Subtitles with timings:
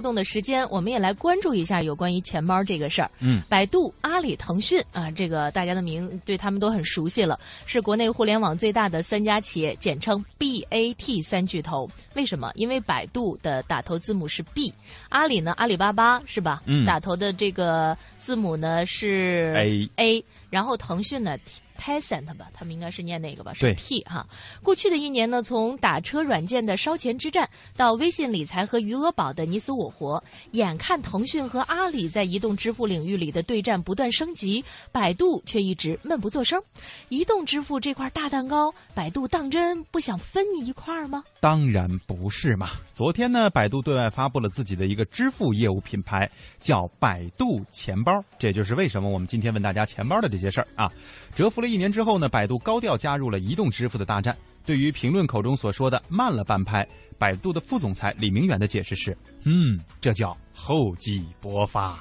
[0.00, 3.10] 互动的时间，我们也来关注一下有关于钱包这个事儿。
[3.20, 11.86] 嗯，百度、阿里、腾讯啊，这个大家的名对他们都很熟悉了，是国内互联网最大的三家企业，简称 BAT 三巨头。
[12.14, 12.50] 为什么？
[12.54, 14.72] 因为百度的打头字母是 B，
[15.10, 16.62] 阿里呢，阿里巴巴是吧？
[16.64, 21.36] 嗯，打头的这个字母呢是 A A，然后腾讯呢。
[21.80, 24.26] Tencent 吧，他们应该是念那个吧，是 T 哈。
[24.62, 34.62] 过去的一年呢，从打车软件的烧钱之战，到微信理财和余额宝的你死我活，眼看腾讯和阿里在移动支付领域里的对战不断升级，
[34.92, 36.62] 百度却一直闷不作声。
[37.08, 41.24] 移动支付这块大蛋糕，百度当真不想分你一块吗？
[41.40, 42.68] 当然不是嘛。
[42.92, 48.12] 昨天呢，百度对外发布了自己的一个支付业务品牌，叫百度钱包。
[48.38, 50.86] 这就是为什么我们今天问大家钱包的这些事儿啊，
[51.34, 51.69] 蛰伏了。
[51.72, 54.36] 一年之后呢，百度高调加入了移动支付的大战。
[54.64, 56.86] 对于评论口中所说的慢了半拍，
[57.18, 61.98] 百度的副总裁李明远的解释是：嗯，这叫厚积薄发。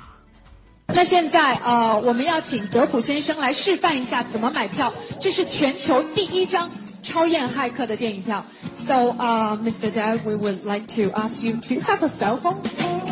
[0.87, 4.93] 那现在呃，我们要请德普先生来示范一下怎么买票。
[5.21, 6.69] 这是全球第一张
[7.03, 8.43] 超验骇客的电影票。
[8.75, 9.91] So, uh, Mr.
[9.91, 13.08] Dad, we would like to ask you to have a cell phone.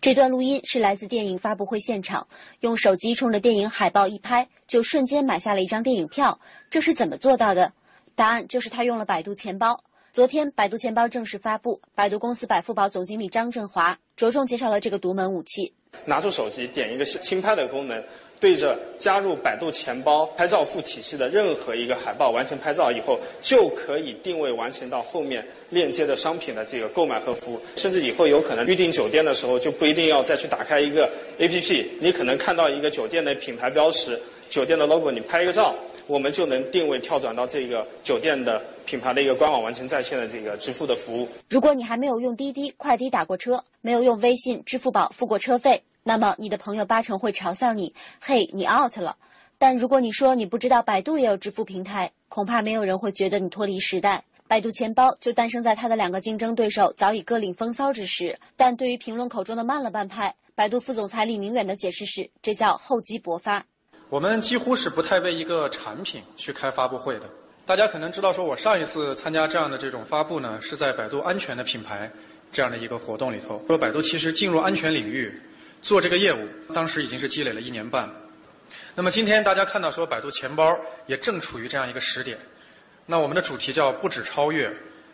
[0.00, 2.26] 这段录音是来自电影发布会现场，
[2.60, 6.40] 用手机冲着电影海报一拍，就瞬间买下了一张电影票。
[6.70, 7.70] 这是怎么做到的？
[8.14, 9.78] 答案就是他用了百度钱包。
[10.10, 15.74] 昨天，百度钱包正式发布，百度公司百富宝总经理张振华着重介绍了这个独门武器。
[16.04, 18.02] 拿出手机，点一个轻拍的功能。
[18.40, 27.60] 对着加入百度钱包拍照副体系的任何一个海报完成拍照以后，就可以定位完成到后面链接的商品的这个购买和服务。
[27.76, 31.06] 甚至以后有可能预订酒店的时候，就不一定要再去打开一个
[31.38, 34.18] APP，你可能看到一个酒店的品牌标识、
[34.48, 35.74] 酒店的 logo，你拍一个照，
[36.06, 41.28] 我们就能定位跳转到这个酒店的品牌的一个官网完成在线的这个支付的服务。
[41.48, 45.82] 如果你还没有用滴滴快滴打过车，没有用微信、支付宝付过车费。
[46.02, 49.16] 那么你的朋友八成会嘲笑你，嘿，你 out 了。
[49.58, 54.24] 但如果你说你不知道百度也有支付平台，恐怕没有人会觉得你脱离时代。
[54.48, 58.36] 百度钱包就诞生在它的两个竞争对手早已各领风骚之时。
[58.56, 63.64] 但对于评论口中的慢了半拍，百度副总裁李明远的解释是：这叫厚积薄发。
[64.10, 67.30] 我们几乎是不太为一个产品去开发布会的。
[67.64, 72.10] 大家可能知道，说我上一次参加这样的这种发布呢，是在百度安全的品牌
[72.50, 73.64] 这样的一个活动里头。
[73.68, 75.32] 说百度其实进入安全领域。
[75.80, 78.10] 做这个业务，当时已经是积累了一年半。
[78.96, 82.36] 那么今天大家看到说，百度钱包也正处于这样一个时点。
[83.06, 84.70] 那我们的主题叫“不止超越”。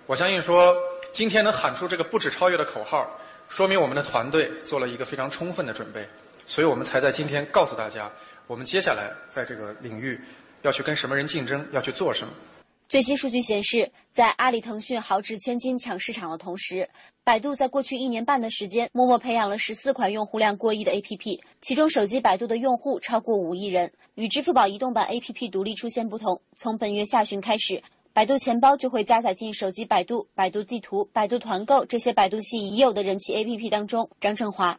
[0.07, 0.75] 我相信说，
[1.13, 3.07] 今天能喊出这个“不止超越”的口号，
[3.51, 6.09] 说明我们的团队做了一个非常充分的准备。
[6.47, 8.11] 所以我们才在今天告诉大家，
[8.47, 10.21] 我们接下来在这个领域
[10.63, 12.33] 要去跟什么人竞争，要去做什么。
[12.89, 16.89] 最新数据显示，在阿里、腾讯豪掷千金抢市场的同时，
[17.25, 23.93] 百度在过去一年半的时间，默默培养了十四款用户量过亿的 APP，其中手机百度的用户超过五亿人。
[24.15, 27.83] 与支付宝移动版 APP 独立出现不同，从本月下旬开始，
[28.13, 34.09] 百度钱包就会加载进手机百度、百度地图、百度团购这些百度系已有的人气 APP 当中。
[34.21, 34.79] 张振华，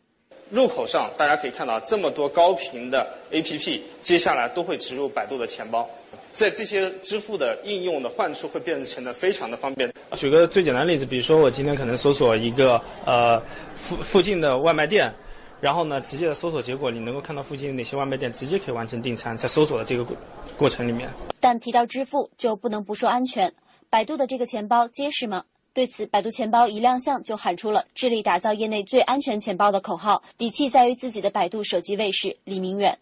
[0.49, 5.87] 入口上大家可以看到这么多高频的 APP，接下来都会植入百度的钱包。
[6.31, 9.91] 在这些支付的应用的换处会变成的非常的方便。
[10.15, 13.39] 举个最简单的例子，比如说我今天可能搜索一个呃
[13.75, 15.11] 附附近的外卖店，
[15.59, 20.15] 然后呢直接的搜索结果，你能够看到附近哪些外卖店直接可以完成订餐，在搜索的这个过
[20.57, 21.09] 过程里面。
[21.39, 23.51] 但提到支付，就不能不说安全。
[23.89, 25.43] 百度的这个钱包结实吗？
[25.77, 32.97] 对此，百度钱包一亮相就喊出了致力打造业内最安全钱包的口号，底气在于自己的百度手机卫士李明远。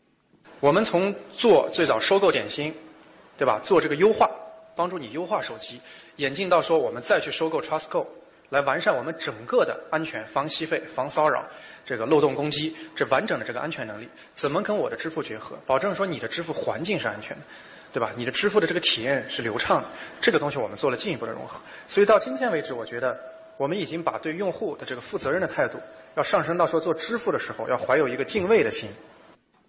[0.60, 2.76] 我们从做最早收购点心。
[3.38, 3.60] 对吧？
[3.62, 4.30] 做这个优化，
[4.78, 5.78] 帮助你优化手机，
[6.18, 8.06] 演进到说我们再去收购 Trustco，
[8.50, 11.46] 来完善我们整个的安全、防吸费、防骚扰、
[11.86, 17.44] 这个漏洞攻击，这完整的这个安全能力，怎么跟我的支付结合，保证说你的支付环境是安全的，
[17.96, 18.12] 对吧？
[18.18, 19.88] 你的支付的这个体验是流畅的，
[20.20, 21.62] 这个东西我们做了进一步的融合。
[21.88, 23.18] 所以到今天为止，我觉得
[23.56, 25.80] 我们已经把对用户的这个负责任的态度，
[26.18, 28.90] 要上升到说做支付的时候要怀有一个敬畏的心。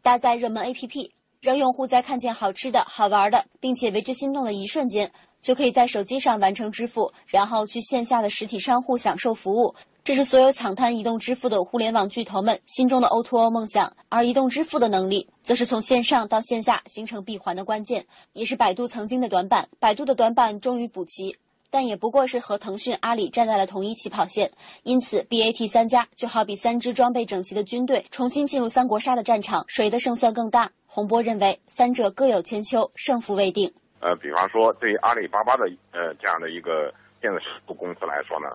[0.02, 1.12] 搭载热门 APP。
[1.42, 5.08] 让用户在看见好吃的好玩的，并且为之心动的一瞬间，
[5.40, 9.72] 就可以在手机上完成支付，然后去线下的实体商户享受服务。
[10.06, 13.92] 这是所有抢滩移动支付的互联网巨头们心中的 O2O 梦想。
[14.08, 19.68] 而移动支付的能力，则是从线上到线下形成闭环的关键，也是百度曾经的短板。
[19.80, 21.36] 百度的短板终于补齐。
[21.70, 24.48] 但也不过是和腾讯、阿里站在了同一起跑线，
[24.84, 30.70] 因此 BAT 三家就好比三支装备整齐的军队重新进入三国杀的战场，谁的胜算更大？
[30.86, 33.68] 洪波认为，三者各有千秋，胜负未定。
[33.98, 38.46] 呃，比方说对于阿里巴巴的呃这样的一个电子支付公司来说呢，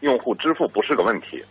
[0.00, 1.42] 用户支付不是个问题，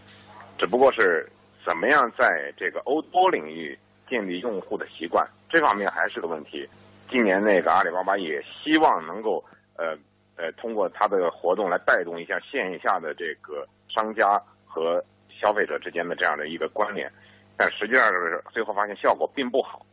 [0.58, 1.28] 只不过是
[1.66, 3.78] 怎么样在这个 O2O 领域
[4.10, 6.68] 建立用户的习惯，这方面还是个问题。
[7.10, 9.44] 今年那个阿里巴巴也希望能够
[9.78, 9.98] 呃
[10.36, 17.12] 呃通过它的活动来带动一下线下的这个商家和消费者之间的这样的一个关联，
[17.56, 19.86] 但实际上是最后发现效果并不好。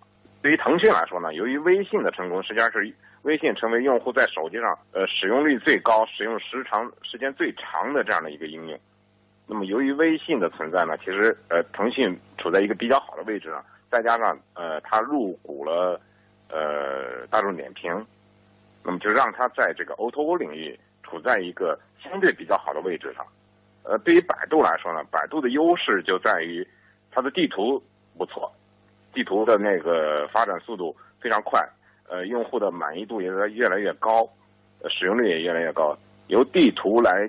[0.43, 2.93] 对于腾讯来说呢，由于微信的成功，实际上是
[3.25, 8.79] 微信成为用户在手机上呃使用率最高、使用时长时间最长的这样的一个应用。
[9.47, 16.01] 那么由于微信的存在呢，其实呃腾讯处在一个比较好的位置上，再加上呃它入股了
[16.49, 18.07] 呃大众点评，
[18.83, 23.27] 那么就让它在这个 O2O 领域处在一个相对比较好的位置上。
[23.85, 26.67] 呃，对于百度来说呢，百度的优势就在于
[27.11, 27.83] 它的地图
[28.17, 28.53] 不错。
[29.13, 31.65] 地图的那个发展速度非常快，
[32.09, 34.29] 呃，用户的满意度也在越来越高，
[34.89, 35.97] 使用率也越来越高。
[36.29, 37.29] 由地图来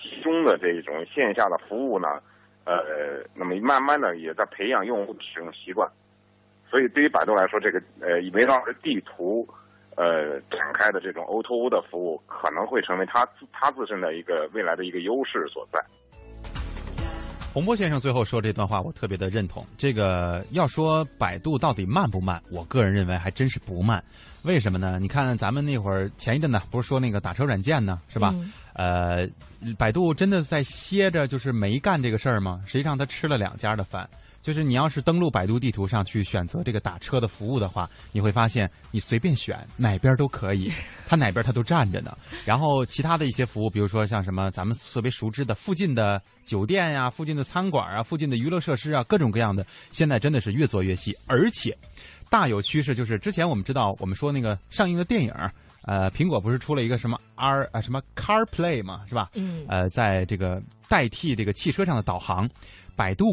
[0.00, 2.20] 集中的这种线下的服务呢，
[2.64, 5.90] 呃，那么慢慢的也在培养用户的使用习惯。
[6.70, 9.46] 所以对于百度来说，这个呃围绕着地图
[9.96, 15.78] 呃展开的这种 O2O 的服务，可能会成为它它自身的一个未来的一个优势所在。
[17.54, 19.64] 洪波先生最后说这段话，我特别的认同。
[19.78, 24.02] 这个要说百度到底慢不慢，我个人认为还真是不慢。
[24.42, 24.98] 为什么呢？
[25.00, 28.34] 你看咱们那会儿前一阵呢，不是说那个打车软件呢，是吧？
[28.72, 29.24] 呃，
[29.78, 32.60] 百度真的在歇着，就是没干这个事儿吗？
[32.66, 34.10] 实际上他吃了两家的饭。
[34.44, 40.70] 就是你要是登录百度地图上去选择这个打车的服务的话，你会发现你随便选哪边都可以，
[41.08, 42.14] 它哪边它都站着呢。
[42.44, 51.74] 然后其他的一些服务，比如说像什么咱们特别熟知的附近的酒店呀、附近的餐馆啊、附近的娱乐设施啊，各种各样的，现在真的是越做越细，而且
[52.28, 52.94] 大有趋势。
[52.94, 55.32] 就是之前我们知道，我们说那个上映的电影，
[55.86, 59.30] 呃，苹果不是出了一个什么 R 啊什么 CarPlay 嘛，是吧？
[59.32, 59.64] 嗯。
[59.68, 62.46] 呃，在这个代替这个汽车上的导航，
[62.94, 63.24] 百度。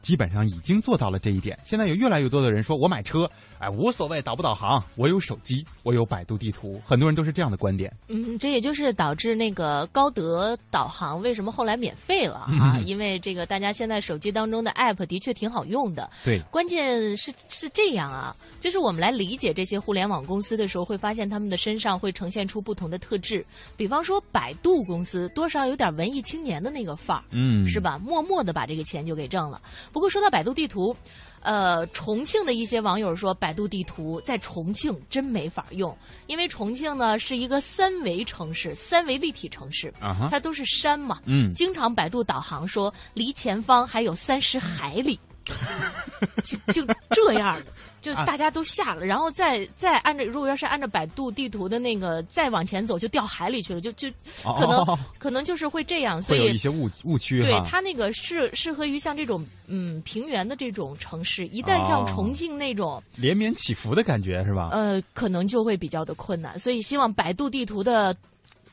[0.00, 1.58] 基本上已经做到了这一点。
[1.64, 3.30] 现在有越来越多的人说，我买车，
[3.60, 6.80] 哎，无所谓导不导航，我有手机，我有百度地图。
[6.82, 7.94] 很多人都是这样的观点。
[8.08, 12.80] 嗯，这也就是导致那个高德导航为什么后来免费了啊？
[12.86, 16.08] 因为这个大家现在手机当中的 app 的确挺好用的。
[16.24, 23.44] 对，关键是是这样啊，就是我们来理解这些互联网公司的时候，会发现他们的身上会呈现出不同的特质。
[23.76, 27.98] 比方说，百度公司多少有点文艺青年的那个范儿，嗯，是吧？
[27.98, 29.60] 默默的把这个钱就给挣了。
[29.92, 30.96] 不过说到百度地图，
[31.40, 35.96] 呃，重庆的一些网友说，百度地图在重庆真没法用，
[36.26, 45.18] 因为重庆呢是一个三维城市，三维立体城市，啊它都是山嘛，嗯，经常百度导航说离前方还有三十海里。
[46.44, 47.66] 就就这样的，
[48.00, 54.08] 就大家都下了，然后再再按照，如果要是按照百度地图的那个再往前走，就掉海里去了，就就
[54.42, 57.40] 可能可能就是会这样，所以有一些误误区。
[57.40, 64.68] 对它那个适适合于像这种嗯平原的这种城市，一旦像重庆那种连绵起伏的感觉是吧？
[64.72, 68.14] 呃，可能就会比较的困难，所以希望百度地图的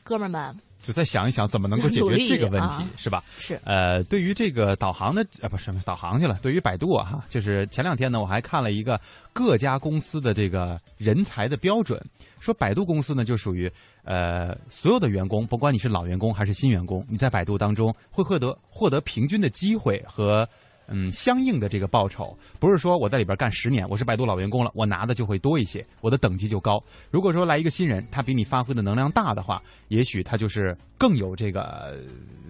[0.02, 0.56] 哥们儿们。
[0.82, 3.22] 就再想一想怎么能够解决 这个问题，是吧？
[3.38, 3.58] 是。
[3.64, 6.38] 呃，对于这个导航的呃，不是导航去了。
[6.40, 9.00] 对于百度啊，哈，就是前两天呢，我还看了一个
[9.32, 12.00] 各家公司的这个人才的标准，
[12.40, 13.70] 说百度公司呢就属于
[14.04, 20.48] 呃所有的员工，不管你是老员工还是新员工，你在百度当中会获得获得平均的机会和。
[20.88, 26.82] 嗯，相应的这个报酬不是说我在里边干十年，我是百度老员工了，我拿的就会多一些，我的等级就高。
[27.10, 32.02] 如果说来一个新人，他比你发挥的能量大的话，也许他就是更有这个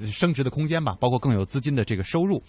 [0.07, 2.43] 升值的空间吧，包括更有资金的这个收入。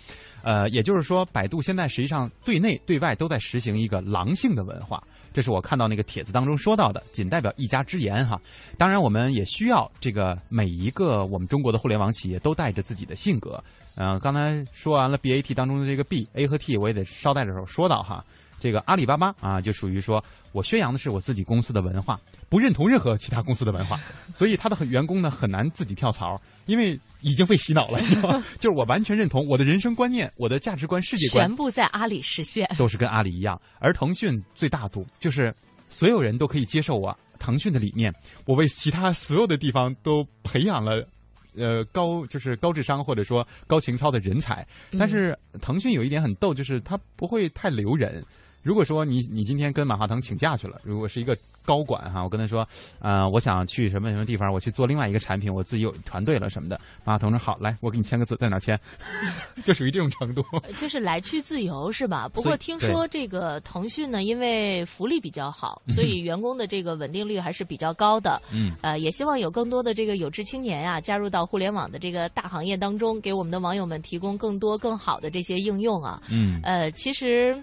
[0.43, 5.03] 呃，也就是说，百度现在实际上对内对外都在实行一个狼性的文化，
[5.34, 8.39] 这是我看到那个帖子当中说到的，仅代表一家之言哈。
[8.77, 13.62] 当然，我们也需要这个每一个我们中国的互联网企业都带着自己的性格。
[13.96, 18.24] 嗯，刚才说完了 B A T 当中的这个 B A 和 T，我也得捎带着手说到哈。
[18.62, 22.19] 这个阿里巴巴啊，就属于说我宣扬的是我自己公司的文化，
[22.50, 23.98] 不认同任何其他公司的文化，
[24.34, 28.01] 所以他的员工呢很难自己跳槽，因为已经被洗脑了。
[28.60, 33.58] 就是我完全认同我的人生观念、我的价值观、世界观，全部在阿里实现，都是跟阿里一样。
[33.79, 35.55] 而腾讯最大度就是
[35.89, 38.13] 所有人都可以接受我腾讯的理念，
[38.46, 41.08] 我为其他所有的地方都培养了。
[41.56, 44.65] 呃，高就是高智商或者说高情操的人才，
[44.98, 48.24] 但是腾讯有一点很逗，就是它不会太留人。
[48.61, 52.67] 如果说你你今天跟马化腾请假去了，如果是一个高管哈，我跟他说，
[52.99, 58.79] 呃，我想去什么什么地方，我去做另外一个产品，我自己有团队了什么的，马化腾说好，来，我给你签个字，在哪签？
[59.63, 60.43] 就属于这种程度。
[60.77, 62.27] 就是来去自由是吧？
[62.33, 68.41] 不过听说这个腾讯呢，因为福利比较好，所以员工的这个稳定率还是比较高的。
[68.51, 76.21] 嗯，呃，也希望有更多的这个有志青年呀，加入到互联网的这个大行业当中，给我们的网友们提供更多更好的这些应用啊。
[76.29, 77.55] 嗯，呃，其实。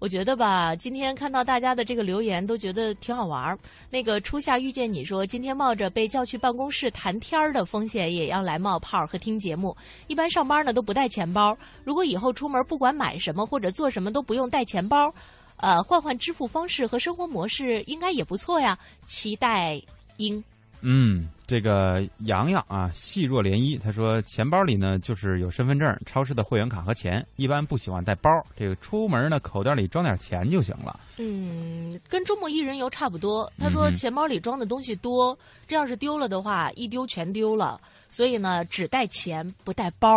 [0.00, 3.58] 我觉得吧，今天看到大家的这个留言，都觉得挺好玩儿。
[3.88, 9.74] 那个初夏遇见你说，今天冒着被叫去办公室谈天儿的风险，也要来冒泡和听节目。
[10.06, 15.14] 一般上班呢都不带钱包，如果以后出门不管买什么或者做什么都不用带钱包，
[15.56, 18.78] 呃，换换支付方式和生活模式，应该也不错呀。
[19.06, 19.80] 期待
[20.18, 20.44] 英。
[20.86, 23.80] 嗯，这个洋洋啊，细若涟漪。
[23.80, 28.30] 他说，钱包里呢就是有身份证、超市的会员卡和钱，一般不喜欢带包。
[28.54, 31.00] 这个出门呢，口袋里装点钱就行了。
[31.16, 33.50] 嗯，跟周末一人游差不多。
[33.58, 35.36] 他说，钱包里装的东西多，
[35.66, 37.80] 这要是丢了的话，一丢全丢了。
[38.10, 40.14] 所以呢，只带钱不带包。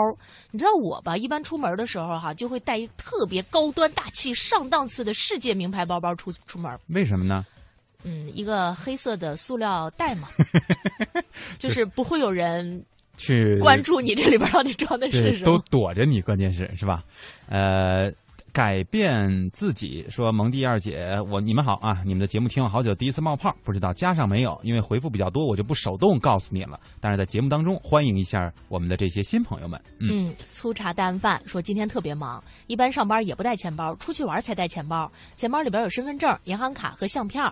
[0.52, 1.18] 你知道我吧？
[1.18, 6.78] 一般出门的时候哈，就会带一特别高端大气上档次的世界名牌包包出出门。
[6.90, 7.46] 为什么呢？
[8.04, 10.28] 嗯，一个黑色的塑料袋嘛，
[11.58, 12.86] 就是不会有人
[13.18, 17.04] 去关注你这里边到底装的是什么，都躲着你，关键是是吧？
[17.50, 18.12] 呃，
[18.54, 24.60] 改变自己说蒙蒂二姐，我你们好啊，你们的节目听了好久，第一次冒泡，不知道加上没有？
[24.64, 26.80] 因为回复比较多，我就不手动告诉你了。
[27.00, 29.80] 但是在节目当中，欢迎一下我们的这些新朋友们。
[30.00, 37.44] 嗯，粗茶淡饭说今天特别忙，一般上班也不带钱包，出去玩才带钱包，钱包里边有身份证、银行卡和相片。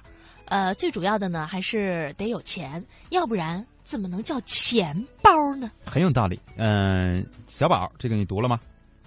[0.45, 5.71] 呃，最主要的呢，还是得有钱，要不然怎么能叫钱包呢？
[5.85, 6.39] 很有道理。
[6.57, 8.59] 嗯，小宝，这个你读了吗？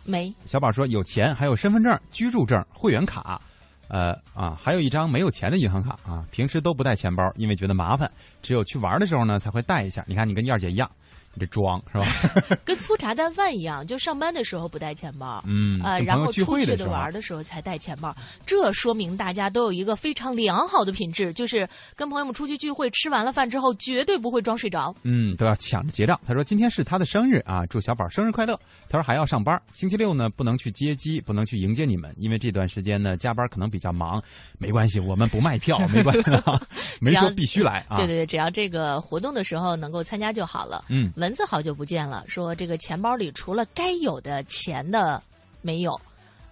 [0.05, 0.35] 没。
[0.47, 3.41] 小宝说有钱，还有身份证、居住证、会员卡，
[3.89, 6.27] 呃啊，还有一张没有钱的银行卡啊。
[6.31, 8.11] 平时都不带钱包，因为觉得麻烦，
[8.43, 10.05] 只有去玩的时候呢才会带一下。
[10.09, 10.91] 你看，你跟燕姐一样。
[11.39, 12.57] 这装是吧？
[12.67, 18.15] 跟粗茶淡饭一样，就上班的时候不带钱包，嗯，呃，然后出去的玩的时候才带钱包。
[18.45, 24.95] 这说明大家都有一个非常良好的品质，就是跟朋友们出去聚会，吃完了饭之后绝对不会装睡着。
[25.05, 26.19] 嗯，都要抢着结账。
[26.27, 28.59] 他说今天是他的生日啊，祝小宝生日快乐。
[28.89, 34.23] 他说还要上班，星期六呢不能去接机，不能去迎接你们，因为这段时间呢加班可能比较忙。
[34.59, 36.31] 没关系，我们不卖票，没关系，
[37.01, 37.97] 没说必须来啊。
[37.99, 40.85] 对对对，只要这个活动的时候能够参加就好了。
[40.89, 41.13] 嗯。
[41.17, 45.23] 文字好久不见了，说这个钱包里除了该有的钱的
[45.63, 45.99] 没有，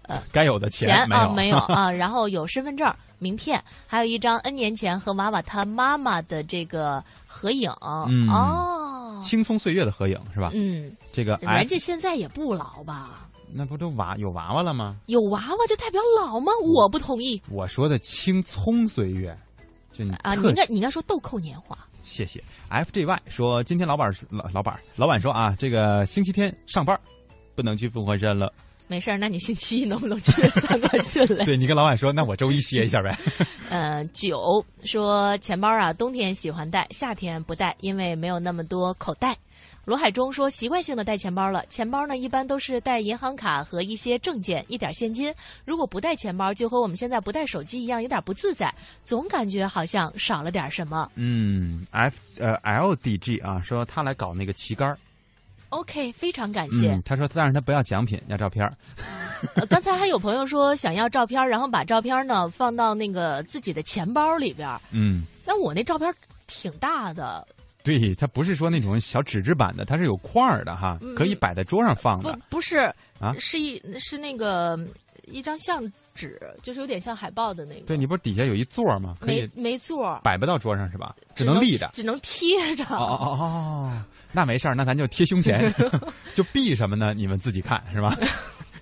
[0.02, 2.87] 呃，该有的钱啊没有 啊，然后有身份证、
[3.18, 7.71] 名片，还有一张 N 年前和娃娃他妈妈的这个合影。
[8.09, 10.50] 嗯哦，青葱岁月的合影是吧？
[10.54, 13.28] 嗯，这个人家现在也不老吧？
[13.52, 14.97] 那不都娃有娃娃了吗？
[15.06, 16.52] 有娃娃就代表老吗？
[16.75, 17.40] 我不同意。
[17.49, 19.37] 我说的青葱岁月，
[19.92, 21.78] 就啊，你应该你应该说豆蔻年华。
[22.07, 26.99] 谢谢，FJY 说今天老板老老板老板说啊，这个星期天上班，
[27.57, 28.53] 不能去凤凰山了。
[28.87, 31.45] 没事儿，那你星期一能不能去三个训练？
[31.45, 33.19] 对你跟老板说，那我周一歇一下呗。
[33.69, 39.37] 呃，九说钱包啊，冬天喜欢带，夏天不带，因为没有那么多口袋。
[39.87, 45.33] 罗海中说习惯性的带钱包了，钱包呢一般都是带银行卡和一些证件，一点现金。
[45.64, 48.75] 如果不带钱包，就和我们现在不带手机一样，有点不自在，
[49.05, 51.09] 总感觉好像少了点什么。
[51.14, 54.99] 嗯，F 呃 LDG 啊，说他来搞那个旗杆
[55.69, 57.00] OK，非常感谢。
[57.05, 58.69] 他说，但是他不要奖品，要照片
[59.71, 64.69] 刚才还有朋友说想要照片，然后把照片呢放到那个自己的钱包里边。
[64.90, 66.12] 嗯，但我那照片
[66.49, 67.47] 挺大的。
[67.87, 72.33] 对，它不是说那种小纸质版的，它是有块儿的哈，可以摆在桌上放的。
[72.50, 74.76] 不，不是啊，是一是那个
[75.26, 75.81] 一张相
[76.12, 77.83] 纸，就是有点像海报的那个。
[77.83, 79.14] 对，你不是底下有一座吗？
[79.21, 81.14] 可以没座，摆不到桌上是吧？
[81.37, 82.85] 只能立着，只能贴着。
[82.87, 85.73] 哦哦哦哦，那没事儿，那咱就贴胸前，
[86.35, 87.14] 就避什么呢？
[87.14, 88.16] 你们自己看是吧？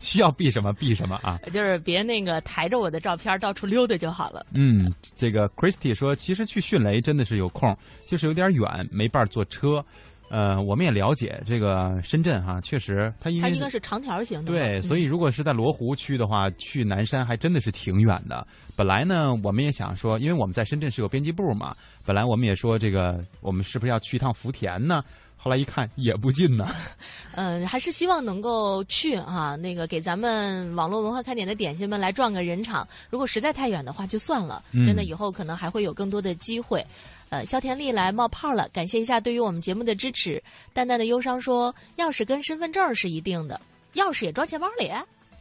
[0.05, 1.41] 需要避什么避什么啊？
[1.51, 4.45] 就是别那个抬着我的照片到处溜达就好了。
[4.53, 9.85] 嗯，这个 Christy 说，其实去迅雷真的是有空，就是有点远，没伴坐车。
[10.31, 14.51] 呃，我们也了解这个深圳哈，确实它因为它应该是长条形的。
[14.51, 18.45] 对，所以如果是在罗湖区的话，去南山还真的是挺远的。
[18.75, 25.05] 本来呢，我们也想说，因为我们在深圳是有编辑部嘛，本来我们也说这个，我们是不是要去一趟福田呢？
[25.45, 26.75] 后来一看也不近呢，
[27.37, 32.89] 嗯，还是希望能够去哈，那个给咱们网络文化看点的点心们来撞个人场。
[33.11, 34.65] 如果实在太远的话，就算了。
[34.73, 36.83] 真的，以后可能还会有更多的机会。
[37.29, 40.43] 呃，肖田丽来冒泡了，感谢一下对于我们节目的支持。
[40.73, 43.61] 淡淡的忧伤说，钥匙跟身份证是一定的，
[43.97, 44.91] 钥匙也装钱包里。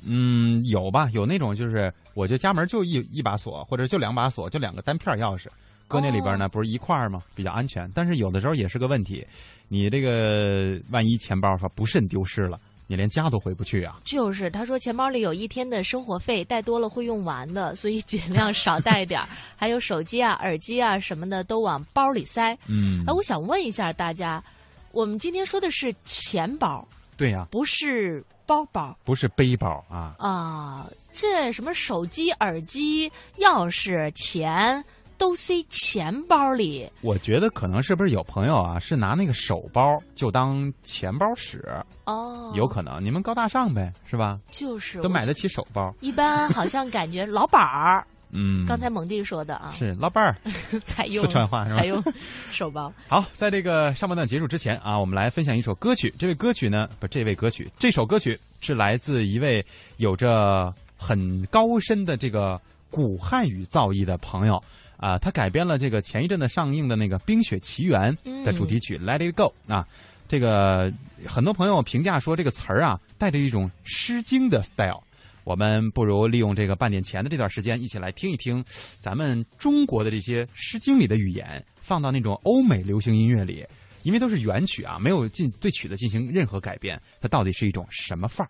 [0.05, 5.47] 嗯，有吧，有那种就是，我就家门就一一把锁，或者就两把锁，就两个单片钥匙，
[5.93, 7.21] 搁那里边呢，不是一块儿吗？
[7.35, 7.89] 比较安全。
[7.93, 9.23] 但是有的时候也是个问题，
[9.67, 13.99] 你这个万一钱包说不慎丢失了，你连家都回不去啊。
[14.03, 19.27] 就是他说钱包里有一天的生活费，带多了会用完的，所以尽量少带点儿。
[19.55, 22.57] 还有手机啊、耳机啊什么的都往包里塞。
[22.67, 24.43] 嗯，哎，我想问一下大家，
[24.91, 26.85] 我们今天说的是钱包，
[27.15, 30.15] 对呀、不是包包不是背包啊。
[30.17, 30.89] 啊。
[31.15, 33.07] 这什么手机、耳机、
[33.37, 34.83] 钥匙、钱
[35.23, 39.81] 都塞钱包里，我觉得可能是不是有朋友啊，是拿那个手包
[40.13, 41.63] 就当钱包使，
[42.03, 43.01] 哦，有可能。
[43.01, 44.37] 你们高大上呗，是吧？
[44.51, 45.95] 就是都买得起手包。
[46.01, 50.35] 一般好像感觉老板儿， 嗯，刚才蒙蒂说的啊，是老板儿。
[50.83, 52.03] 采用四川话是吧采用
[52.51, 52.91] 手包。
[53.07, 56.13] 好，在这个上半段结束之前啊，我们来分享一首歌曲。
[56.19, 59.65] 这位歌曲呢，不，这位歌曲，这首歌曲是来自一位
[59.95, 62.59] 有着很高深的这个
[62.91, 64.61] 古汉语造诣的朋友
[65.03, 69.85] 啊，他改编了这个前一阵的上映的那个《冰雪奇缘》的主题曲《Let It Go》啊。
[70.29, 70.89] 这个
[71.27, 75.03] 很多朋友评价说，这个词儿啊，带着一种《诗经》的 style。
[75.43, 78.63] 我们不如利用这个半点前的这段时间，一起来听一听
[79.01, 83.61] 咱们中国的这些《诗经》里的语言，放到那种欧美流行音乐里，
[84.03, 88.49] 因为都是原曲啊，没有进对曲子进行任何改变，它到底是一种什么范儿？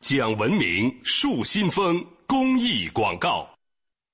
[0.00, 3.46] 讲文明树新风公益广告。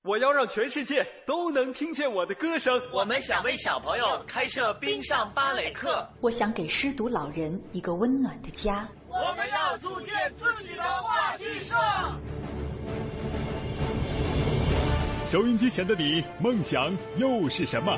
[0.03, 2.81] 我要让全世界都能听见我的歌声。
[2.91, 6.05] 我们想为小朋友开设冰上芭蕾课。
[6.19, 8.87] 我想给失独老人一个温暖的家。
[9.07, 11.75] 我们要组建自己的话剧社。
[15.31, 17.97] 收音机前的你，梦想又是什么？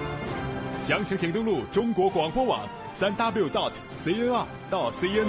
[0.83, 3.71] 详情请登录中国广播网三 w dot
[4.03, 5.27] cnr 到 cn。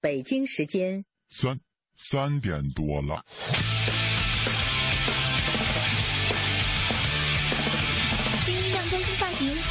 [0.00, 1.60] 北京时间三
[1.96, 3.22] 三点多了。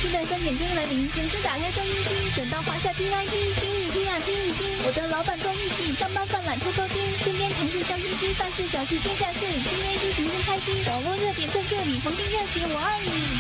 [0.04, 4.68] 期待三点钟来临，准时打开收音机，转到华夏 T I P，听一听啊，听一听。
[4.86, 10.76] 我的老板跟一起上班犯懒偷偷听，身边同事笑嘻嘻，大事小事天下事，今天心情真开心。
[10.88, 13.40] 网络热点在这里，逢听热姐我爱你。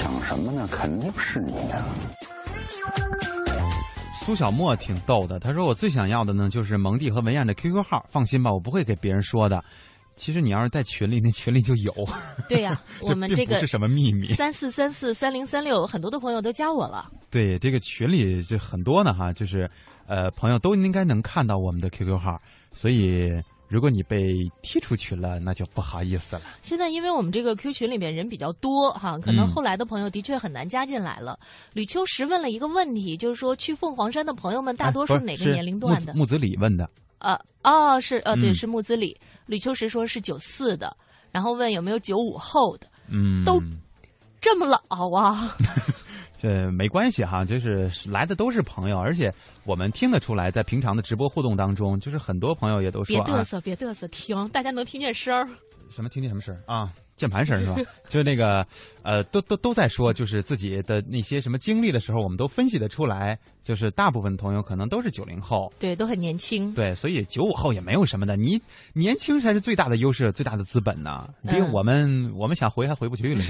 [0.00, 0.66] 想什么呢？
[0.72, 1.84] 肯定是你呀。
[4.24, 8.06] 苏小沫挺逗的，他说：“我最想要的呢，就是蒙蒂和文燕的 QQ 号。
[8.08, 9.62] 放心吧，我不会给别人说的。
[10.16, 11.92] 其实你要是在群里，那群里就有。
[12.48, 14.28] 对呀， 我们这个是什么秘密？
[14.28, 17.04] 三四三四三零三六，很多的朋友都加我了。
[17.30, 19.70] 对，这个群里就很多呢，哈，就是
[20.06, 22.40] 呃，朋友都应该能看到我们的 QQ 号，
[22.72, 23.30] 所以。”
[23.74, 26.42] 如果你被踢出去了，那就不好意思了。
[26.62, 31.36] 现在因为我们这个 Q 群里面人比较多哈，可能后来的朋友的确很难加进来了。
[31.72, 36.14] 吕秋实问了一个问题，就是说去凤凰山的朋友们大多数哪个年龄段的？
[36.14, 36.88] 木子李问的。
[37.18, 40.96] 呃哦是呃对是木子李，吕秋实说是九四的，
[41.32, 43.60] 然后问有没有九五后的，嗯，都
[44.40, 45.56] 这么老啊。
[46.44, 49.32] 呃，没关系哈，就是来的都是朋友，而且
[49.64, 55.48] 我们听得出来，在平常的直播互动当中，就是很多朋友也都说别嘚瑟，别嘚瑟，听，大家能听见声儿。
[55.88, 56.92] 什么听见什么声儿啊？
[57.16, 57.76] 键盘声是吧？
[58.08, 58.66] 就那个
[59.02, 63.38] 呃，都都都在说，就是自己的那些什么经历的时候，我们都分析得出来。
[63.62, 66.74] 就是大部分朋友可能都是九零后，对，都很年轻。
[66.74, 68.60] 对，所以九五后也没有什么的，你
[68.92, 71.26] 年轻才是最大的优势，最大的资本呢。
[71.42, 73.42] 因为我们，我们想回还回不去了，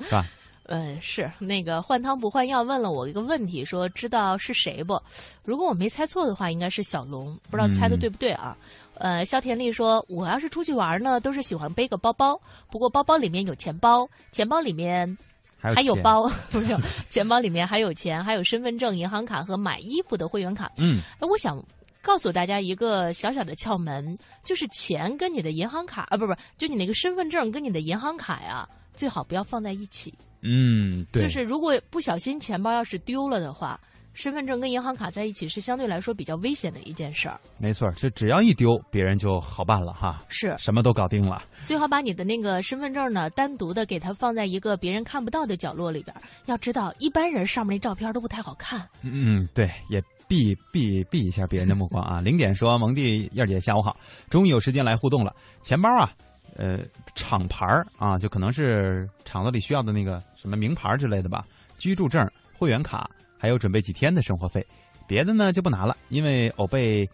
[0.00, 0.26] 是吧？
[0.74, 4.98] 嗯，是那个换汤不换药问了我一个问题，说知道是谁不？
[5.44, 8.56] 如果我没猜错的话，应该是小龙，不知道猜的对不对啊？
[8.94, 15.18] 呃，肖田丽说，我要是出去玩呢，都是喜欢背个包包，不过包包里面有钱包，钱包里面
[15.60, 16.80] 还有包， 没有，
[17.10, 20.72] 钱包里面还有钱，还有身份证、银行卡和买衣服的会员卡。
[20.78, 21.62] 嗯，哎，我想
[22.00, 30.14] 告诉大家一个小小的窍门，就是钱跟你的银行卡啊，不不，就你那个身份证跟你的银行卡呀，最好不要放在一起。
[30.42, 33.78] 嗯，对，就是如果不小心钱包要是丢了的话，
[34.12, 37.40] 身份证跟银行卡在一起是相对来说比较危险的一件事儿。
[37.58, 41.42] 没错，这只要一丢，别人就好办了哈，是什么都搞定了。
[41.64, 46.14] 最好把你的那个身份证呢，单独的给它放在一个别人看不到的角落里边。
[46.44, 48.86] 要知道，一般人上面那照片都不太好看。
[49.00, 52.20] 嗯，对，也避避避一下别人的目光啊。
[52.20, 53.96] 零点说，蒙蒂燕姐下午好，
[54.28, 55.34] 终于有时间来互动了。
[55.62, 56.12] 钱包啊。
[56.56, 56.78] 呃，
[57.14, 61.44] 厂牌儿啊，就可能是厂子里需要的那个什么名牌之类的吧。
[61.78, 62.24] 居住证、
[62.56, 64.64] 会员卡，还有准备几天的生活费，
[65.06, 67.08] 别的呢就不拿了，因为我被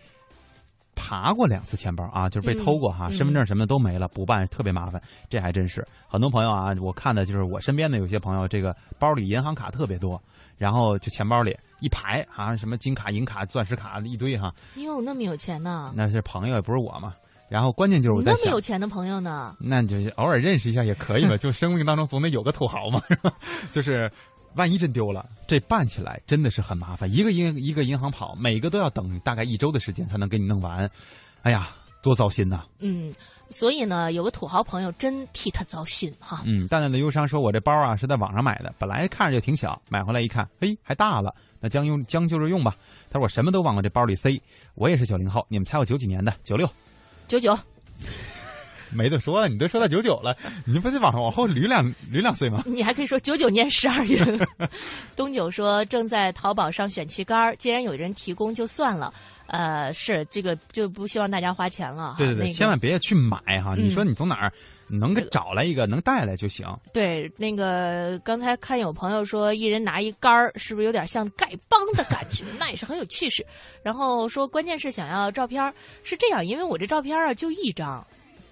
[0.95, 5.01] 爬过两次钱包啊，就是被偷过哈，身份证什么的都没了，补办特别麻烦。
[5.31, 10.21] 这还真是很多朋友啊，我看的就是我身边的有些朋友，这个包里银行卡特别多，
[10.57, 14.53] 然后就钱包里一排啊，什么金卡、银卡、钻石卡一堆哈。
[14.75, 15.93] 你有那么有钱呢？
[15.95, 17.15] 那是朋友，也不是我嘛。
[17.49, 19.57] 然后关键就是我在想，那么有钱的朋友呢？
[19.59, 23.33] 那就偶尔认识一下也可以嘛， 就生命当中总得有个土豪嘛，是吧？
[23.73, 24.11] 就是
[24.55, 30.91] 万一真丢了，这办起来真的是很麻烦，一个银一个银行跑，每个都要等大概一周的时间才能给你弄完，
[31.43, 31.69] 哎呀，
[32.03, 32.65] 多糟心呐！
[32.81, 33.13] 嗯，
[33.49, 36.43] 所以呢，有个土豪朋友真替他糟心哈。
[36.45, 42.77] 嗯，淡淡的忧伤说：“我这包啊是在网上买的，本来看着就挺小，买回来一看，嘿，还大了，那将用将就着用吧。”
[43.11, 44.41] 他说：“我什么都往我这包里塞。”
[44.77, 46.33] 我也是九零后，你们猜我九几年的？
[46.45, 46.69] 九六。
[47.29, 47.57] 九九，
[48.91, 50.37] 没得说了，你都说到九九了，
[50.67, 52.63] 你不得往往后捋两捋两岁吗？
[52.67, 54.19] 你还可以说九九年十二月。
[55.15, 59.13] 东九说正在淘宝上选旗杆，既然有人提供就算了。
[59.47, 62.17] 呃，是这个就不希望大家花钱了。
[62.19, 63.75] 对对对，千万别去买哈！
[63.75, 64.53] 你说你从哪儿
[64.89, 66.67] 能给找来一个能带来就行。
[66.93, 72.45] 对，那个刚才看有朋友说，一人拿一杆儿，是不是有点像丐帮的感觉？
[72.59, 73.45] 那也是很有气势。
[73.83, 75.73] 然后说，关键是想要照片
[76.03, 78.07] 是这样，因为我这照片啊就一张，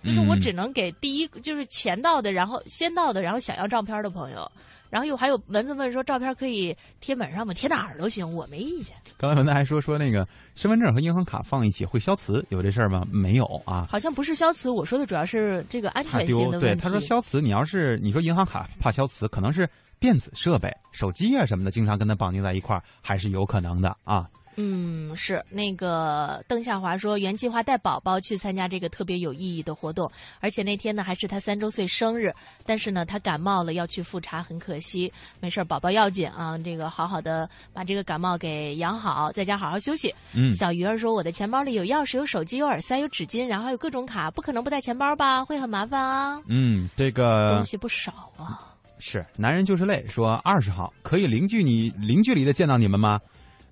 [0.05, 4.51] 就是我只能给第一就是前到的，然后先到的，然后想要照片的朋友。
[4.97, 7.53] 然后又还有蚊子问说，照片可以贴门上吗？
[7.53, 8.97] 贴哪儿都行，我没意见。
[9.19, 13.05] 刚才蚊子还说说那个身份证和银行卡放一起会消磁，有这事儿吗？
[13.13, 13.87] 没有啊。
[13.91, 16.61] 好像不是消磁，我说的主要是这个安全性的问题。
[16.61, 19.69] 对，他说消磁，你要是你说银行卡怕消磁，可能是
[20.01, 24.27] 电子设备、手机啊什么的，经常跟它绑定在一块儿，还是有可能的啊。
[24.57, 35.13] 嗯，是那个邓夏华说，原计划带宝宝去参加这个特别有意义的活动，而且那天呢还是他三周岁生日，但是呢他感冒了要去复查，很可惜。
[35.41, 40.15] 没事宝宝要紧啊，这个好好的把这个感冒给养好，在家好好休息。
[40.35, 45.45] 嗯，小鱼儿说，我的钱包里有钥匙、有手机、有耳塞、有纸巾，然后还有各种卡，不可能不带钱包吧？
[45.45, 46.41] 会很麻烦啊。
[46.49, 48.73] 嗯，这个东西不少啊。
[48.99, 50.03] 是，男人就是累。
[50.09, 53.21] 说二十号可以零距离零距离的见到你们吗？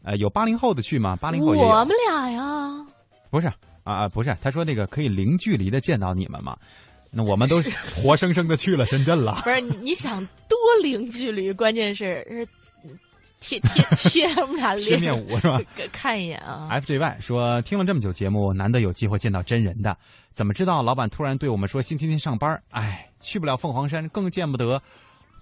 [0.05, 1.17] 呃，有八零后的去吗？
[1.17, 2.87] 八零后我们俩呀，
[3.31, 3.51] 不是
[3.83, 4.37] 啊，不是。
[4.43, 6.57] 他说那个可以零距离的见到你们嘛？
[7.11, 7.62] 那我们都
[7.97, 9.40] 活生生的去了深圳了。
[9.45, 11.53] 不是你，你想多零距离？
[11.53, 12.47] 关键是是
[13.40, 15.61] 贴贴 贴我们俩贴面舞是吧？
[15.93, 16.69] 看一眼啊。
[16.73, 19.97] FJY 说听了这么久节目，难得有机会见到真人的，
[20.33, 22.61] 怎么知道老板突然对我们说新天天上班？
[22.71, 24.83] 哎，去不了凤凰山，更见不得。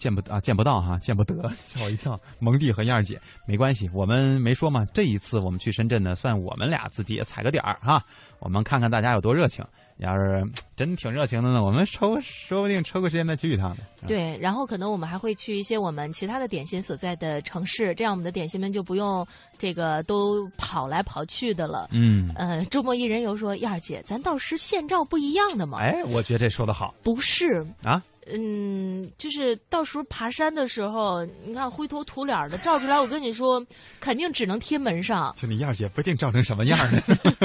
[0.03, 2.19] 见不啊，见不到哈， 见不得， 吓我一跳。
[2.41, 4.85] 蒙蒂和燕儿姐没关系，我们没说嘛。
[4.93, 8.03] 这一次我们去深圳呢，算我们俩自己也踩个点儿哈。
[8.41, 9.65] 我们看看大家有多热情，
[9.99, 13.85] 要是 真挺热情的呢，我们抽说不定抽个时间再去一趟呢。
[14.09, 19.25] 对，然后可能我们还会去一些我们其他的点心所在的城市，这样我们的点心们就不用
[19.57, 21.89] 这个都跑来跑去的了。
[21.93, 25.79] 嗯，呃，周末一人游说燕儿姐，咱到时现照不一样的嘛。
[25.79, 26.93] 哎，我觉得这说的好。
[27.05, 28.03] 不是啊。
[28.27, 33.65] 嗯，就是到时候爬山的时候，你看灰头土脸的照出来，我跟你说，
[34.01, 35.35] 肯定只能贴门上。
[35.39, 37.03] 就你燕儿姐不定照成什么样呢？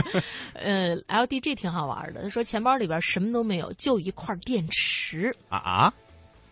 [0.54, 5.36] 呃，LDG 挺好玩的，他说钱包里边什么都没有，就一块电池。
[5.50, 5.94] 啊啊，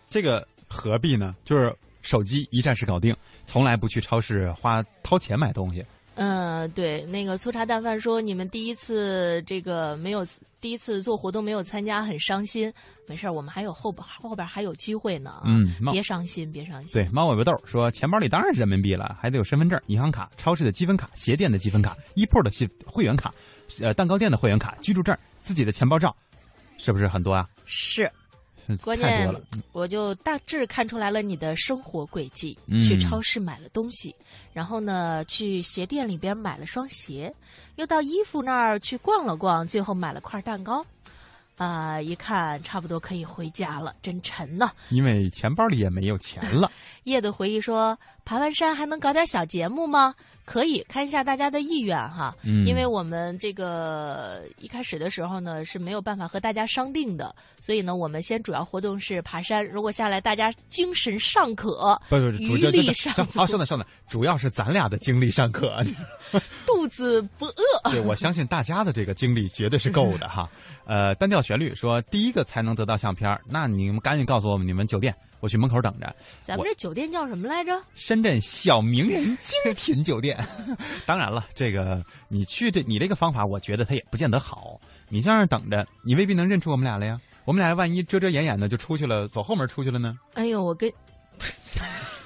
[0.08, 1.34] 这个何必呢？
[1.44, 5.84] 就是手机一站式搞定，从来不去超市花掏钱买东西。
[6.16, 10.26] 嗯，对，那个粗茶淡饭说你们第一次这个没有
[10.60, 12.72] 第一次做活动没有参加，很伤心。
[13.06, 15.42] 没事我们还有后边后边还有机会呢。
[15.44, 17.02] 嗯，别伤心，别伤心。
[17.02, 23.32] 对，猫尾巴豆说钱包里当然是人民币了，还得有身份证、银行卡、超市的积分卡、鞋店的积分卡、一铺的系会员卡、
[23.80, 26.16] 呃蛋糕店的会员卡、居住证、自己的钱包照，
[26.78, 27.46] 是不是很多啊？
[27.66, 28.10] 是。
[28.82, 29.32] 关键
[29.72, 32.56] 我就大致看出来了你的生活轨迹。
[32.82, 34.14] 去超市买了东西，
[34.52, 37.32] 然后呢，去鞋店里边买了双鞋，
[37.76, 40.84] 又到衣服那儿去逛了逛，最后买了块蛋糕。
[41.56, 44.70] 啊，一看差不多可以回家了，真沉呐！
[44.90, 46.70] 因为钱包里也没有钱了。
[47.04, 50.14] 叶的回忆说：“爬完山还能搞点小节目吗？”
[50.46, 59.66] 可以看一下大家的意愿哈，嗯因为我们这个一开始的时候呢是没有办法和大家商定的，所以呢我们先主要活动是爬山。
[59.66, 65.72] 如果下来大家精神尚可，不不，余力尚足，啊，算了算了，主要是咱俩的精力尚可，
[66.64, 67.90] 肚子不饿。
[67.90, 70.48] 对，我相信大家的这个精力绝对是够的哈。
[70.86, 75.12] 呃，单调旋律说第一个才能得到相片，那你们赶紧告诉我们你们酒店。
[75.40, 76.14] 我去门口等着。
[76.42, 77.80] 咱们这酒店叫什么来着？
[77.94, 80.38] 深圳小名人精品酒店。
[81.06, 84.80] 当然了，这个你去这，你这个方法，我觉得它也不见得好。
[85.08, 87.18] 你在那等着，你未必能认出我们俩来呀。
[87.44, 90.16] 我们俩万一遮遮掩掩的就出去了，走后门出去了呢？
[90.34, 90.92] 哎呦，我跟。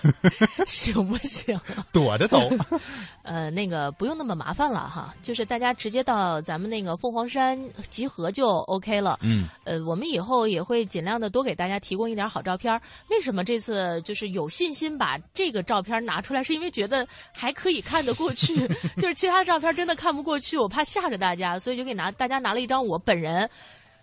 [0.67, 1.59] 行不行？
[1.93, 2.39] 躲着走。
[3.23, 7.59] 呃，那个不用那么麻烦了哈，就是大家直接到咱们那个凤凰山
[7.91, 9.19] 集合就 OK 了。
[9.23, 9.47] 嗯。
[9.65, 12.81] 呃，我们以后也会尽量的多给大家提供一点好照片。
[13.09, 16.43] 为什么这次就是有信心把这个照片拿出来？
[16.43, 18.55] 是因为觉得还可以看得过去，
[18.97, 23.49] 就是其他照片真的看不过去，我怕吓着大家，所以就给拿大家拿了一张我本人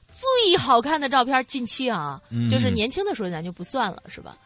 [0.10, 1.44] 最好看的照片。
[1.46, 4.38] 近期啊，就是年轻的时候咱就不算了，是吧？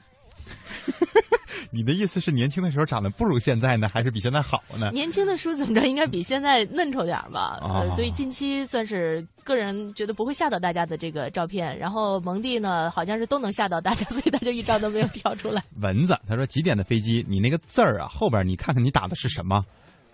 [1.74, 4.90] 你的意思是年轻的时候长得不如现在呢，还是比现在好呢？
[4.92, 7.60] 年轻的时候怎么着，应该比现在嫩丑点吧？
[7.62, 11.78] 呃，所以近期算是个人觉得不会吓到大家的这个照片。
[11.78, 15.64] 然后蒙蒂呢，好像是都能吓到大家，所以他就一张都没有挑出来。
[15.80, 17.26] 蚊子他说几点的飞机？
[17.30, 19.64] 你那个字儿啊，后边你看看你打的是什么？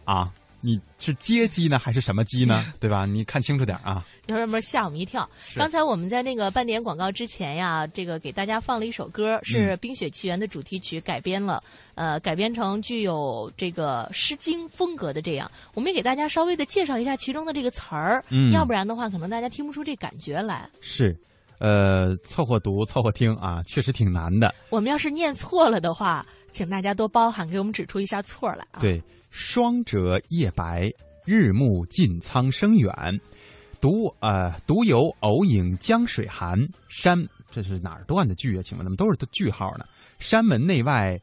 [0.04, 2.66] 啊，你是接机呢，还是什么机呢？
[2.80, 3.06] 对吧？
[3.06, 4.06] 你看清楚点啊！
[4.28, 5.28] 要不然吓我们一跳。
[5.56, 11.64] 刚才我们在那个半点广告之前呀，这个给大家放了一首歌，是《冰雪奇缘》的主题曲改编了，
[11.96, 15.50] 呃，改编成具有这个《诗经》风格的这样。
[15.74, 20.70] 我们也给大家稍微的介绍一下其中的这个词儿，嗯，要不然的话，可能大家听不出这感觉来。
[20.82, 21.16] 是，
[21.60, 24.54] 呃，凑合读，凑合听啊，确实挺难的。
[24.70, 28.80] 我们要是念错了的话，请大家多包涵，给我们指出一下错来啊。
[28.80, 29.02] 对。
[29.30, 30.90] 霜折夜白，
[31.26, 32.92] 日暮尽苍生远。
[33.80, 36.58] 独呃独游偶影江水寒。
[36.88, 37.18] 山
[37.52, 38.64] 这是哪儿断的句啊？
[38.64, 39.86] 请问怎么都是句号呢？
[40.18, 41.20] 山门内外，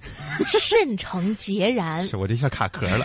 [0.46, 2.00] 甚成孑然。
[2.00, 3.04] 是我这下卡壳了。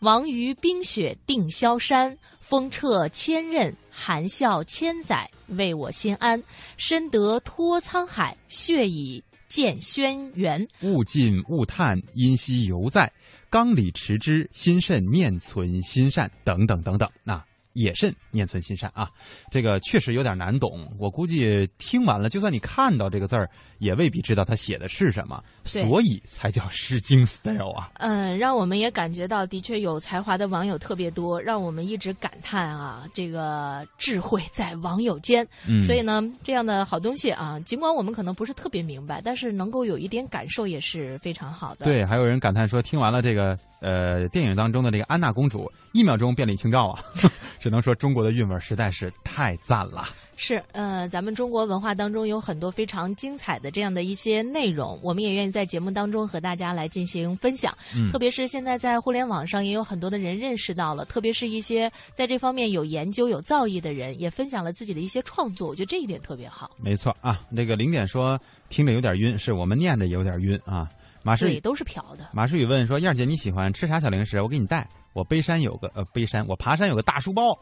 [0.00, 6.42] 王于冰雪定萧山，风彻千仞，含笑千载，为我心安。
[6.76, 10.66] 深得托沧海，血以见轩辕。
[10.82, 13.12] 物尽物叹，因兮犹在。
[13.48, 17.42] 缸里持之，心慎念存心善，等等等等，那。
[17.72, 19.10] 也甚念存心善啊，
[19.50, 20.86] 这个确实有点难懂。
[20.98, 27.90] 我估计听完了，就算你看到这个字儿，也未必知道他写的是什么，所以才叫《诗经》style 啊。
[27.94, 35.46] 嗯，让我们也感觉到，的确有才华的网友特别多，让我们一直感叹啊，这个智慧在网友间。
[35.66, 41.86] 嗯，所以呢，这样的好东西啊，尽管我们可能不是特别明白，但是能够有一点感受也是非常好的。
[41.86, 43.58] 对，还有人感叹说，听完了这个。
[43.80, 46.98] 呃，电影当中的这个安娜公主，一秒钟变李清照啊，
[47.60, 50.04] 只能说中国的韵味实在是太赞了。
[50.38, 57.74] 是，呃，咱们中国文化当中有很多非常精彩的这样的一些内容，我们也愿意在节目当中和大家来进行分享。
[57.96, 65.68] 嗯，特别是现在在互联网上也有很多的人认识到了，特别是一些在这方面有研究、有造诣的人，也分享了自己的一些创作。
[65.68, 66.70] 我觉得这一点特别好。
[66.76, 70.86] 没错啊，那个零点说听着有点晕，是我们念着有点晕啊。
[71.22, 72.28] 马世宇都是嫖的。
[72.32, 74.40] 马世宇问说：“燕儿姐，你喜欢吃啥小零食？
[74.42, 74.86] 我给你带。
[75.12, 77.58] 我背山有个呃，背山我爬山有个大书包。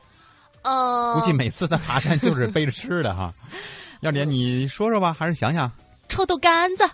[0.64, 3.32] 呃，估计每次他爬山就是背着吃的哈。
[4.00, 5.70] 燕儿姐，你说说吧，还是想想。
[6.08, 6.84] 臭豆干子，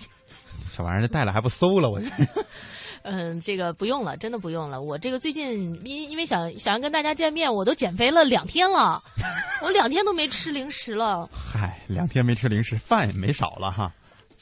[0.70, 2.00] 这玩意儿带了还不馊了我。
[3.02, 4.80] 嗯，这个不用了，真的不用了。
[4.80, 9.02] 我这个最近因因为想想要跟大家见面，我都减肥了两天了，
[9.62, 11.28] 我两天都没吃零食了。
[11.32, 13.92] 嗨，两天没吃零食，饭也没少了哈。”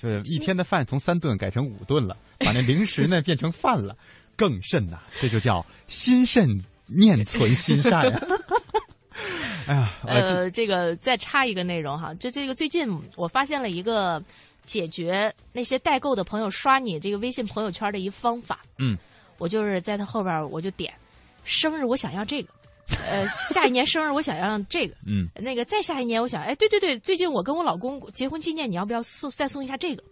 [0.00, 3.96] 对，一天的饭从三顿改成五顿了，把那零食呢变成饭了，
[4.36, 6.46] 更甚呐，这就叫心慎
[6.86, 8.20] 念存心善呀。
[9.66, 14.22] 哎呀，呃，这个再插一个内容哈，就这个最近我发现了一个
[14.64, 18.60] 解决那些代购的朋友刷你这个微信朋友圈的一方法。
[18.78, 18.98] 嗯，
[19.38, 20.92] 我就是在他后边我就点
[21.44, 22.48] 生日，我想要这个。
[23.10, 30.02] 呃，下一年生日我想要这个，嗯，那个再下一年我想，哎，对对对，最近我跟我老公结婚纪念，你要不要送再送一下这个？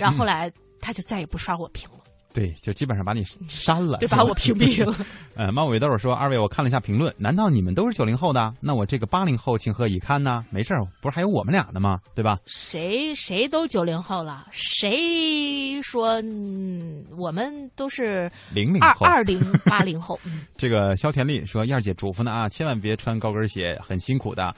[0.00, 1.98] 然后后来他就再也不刷我屏了。
[2.36, 4.94] 对，就基本上把你删了，就把我屏蔽了。
[5.36, 8.52] 呃，猫尾豆说：“二位，我看了一下评论，难道你们都是九零后的？
[8.60, 10.44] 那我这个八零后情何以堪呢？
[10.50, 11.98] 没事儿，不是还有我们俩呢吗？
[12.14, 12.38] 对吧？
[12.44, 19.06] 谁谁都九零后了，谁说嗯我们都是零零后？
[19.06, 20.20] 二二零八零后。
[20.58, 24.54] 这个肖田丽说：燕儿姐嘱咐呢啊，千万别穿高跟鞋，很辛苦的。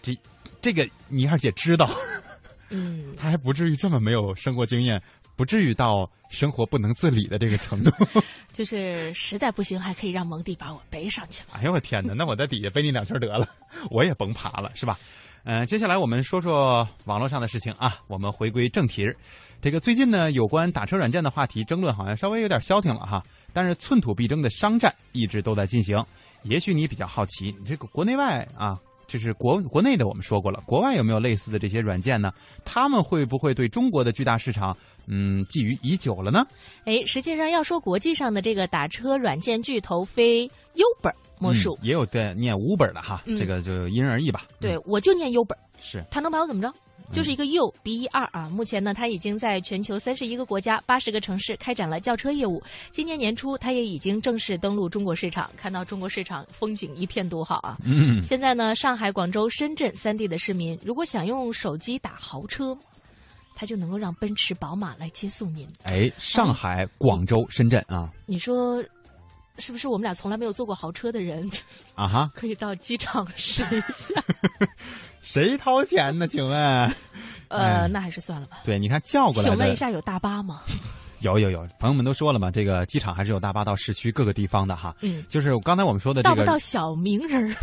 [0.00, 0.16] 这
[0.62, 1.90] 这个你燕儿姐知道，
[2.70, 4.98] 嗯， 她还不至于这么没有生活经验。”
[5.40, 7.90] 不至于到生活不能自理的这个程度，
[8.52, 11.42] 就是实在不行还可以让蒙蒂把我背上去。
[11.50, 13.48] 哎呦我天哪，那我在底下背你两圈得了，
[13.90, 14.98] 我也甭爬了，是吧？
[15.44, 18.00] 嗯，接下来我们说说网络上的事情啊。
[18.06, 19.06] 我们回归正题，
[19.62, 23.24] 这个最近呢，有关打车软件的话题争论好像稍微有点消停了哈，
[23.54, 26.04] 但是寸土必争的商战一直都在进行。
[26.42, 28.78] 也许你比较好奇，你这个国内外啊。
[29.10, 32.32] 就是国国内的，我们说过了，国外有没有类似的这些软件呢？
[32.64, 34.76] 他们会不会对中国的巨大市场，
[35.08, 36.46] 嗯，觊觎已久了呢？
[36.84, 40.46] 哎，实际上要说国际上的这个打车软件巨头，非
[40.76, 44.44] Uber 莫属，也有的念 Uber 的哈，这个就因人而异吧。
[44.60, 46.72] 对，我就念 Uber，是他能把我怎么着？
[47.12, 52.62] 就是一个 U B E 二啊，目前呢，它已经在全球三十一个国家、八十个城市开展了轿车业务。
[52.92, 55.50] 今年年初，它也已经正式登陆中国市场。
[55.56, 57.76] 看到中国市场风景一片多好啊！
[57.84, 62.76] 嗯，现在呢，上海、广州、深圳三地的市民，如果想用手机打豪车，
[63.56, 65.66] 它就能够让奔驰、宝马来接送您。
[65.84, 68.82] 哎，上海、广州、深圳啊，你说
[69.58, 69.88] 是不是？
[69.88, 71.50] 我们俩从来没有坐过豪车的人
[71.94, 74.22] 啊哈，可以到机场试一下。
[75.20, 76.26] 谁掏钱呢？
[76.26, 76.58] 请问，
[77.48, 78.60] 呃，那还是算了吧。
[78.64, 79.48] 对，你看叫过来。
[79.50, 80.62] 请问一下，有大巴吗？
[81.20, 84.96] 有有有，朋友们都说了嘛，这个机场还是有大巴到市区各个地方的哈。
[85.02, 87.54] 嗯，就是刚才我们说的这个，到不到小名人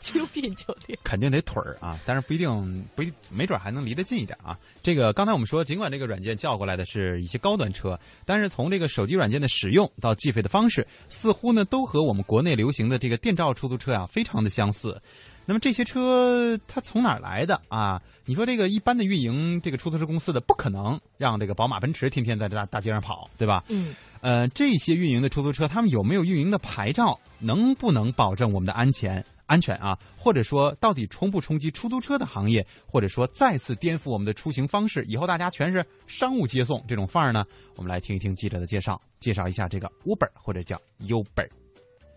[0.00, 4.58] 精品酒店， 肯定得腿儿啊，但是不一定，不一没准还能离得近一点啊。
[4.82, 15.00] 这个刚才我们说，尽管这个软件叫过来的是一些高端车，但是从这个手机软件的使用到计费的方式，似乎呢都和我们国内流行的这个电召出租车啊非常的相似。
[15.46, 18.02] 那么这些车它从哪儿来的啊？
[18.24, 23.64] 你说这个一般的运营这个出租车公司的，不可能让这个宝马、奔驰天天在大大街上跑，对吧？
[23.68, 23.94] 嗯。
[24.20, 27.18] 呃，这些运营的出租车，他们有没有运营的牌照？
[27.38, 29.24] 能不能保证我们的安全？
[29.46, 29.96] 安全啊？
[30.16, 32.66] 或者说，到底冲不冲击出租车的行业？
[32.84, 35.04] 或者说，再次颠覆我们的出行方式？
[35.04, 37.44] 以后大家全是商务接送这种范儿呢？
[37.76, 41.48] 我们来听一听记者的介绍，介绍一下这个 Uber 或者叫 Uber。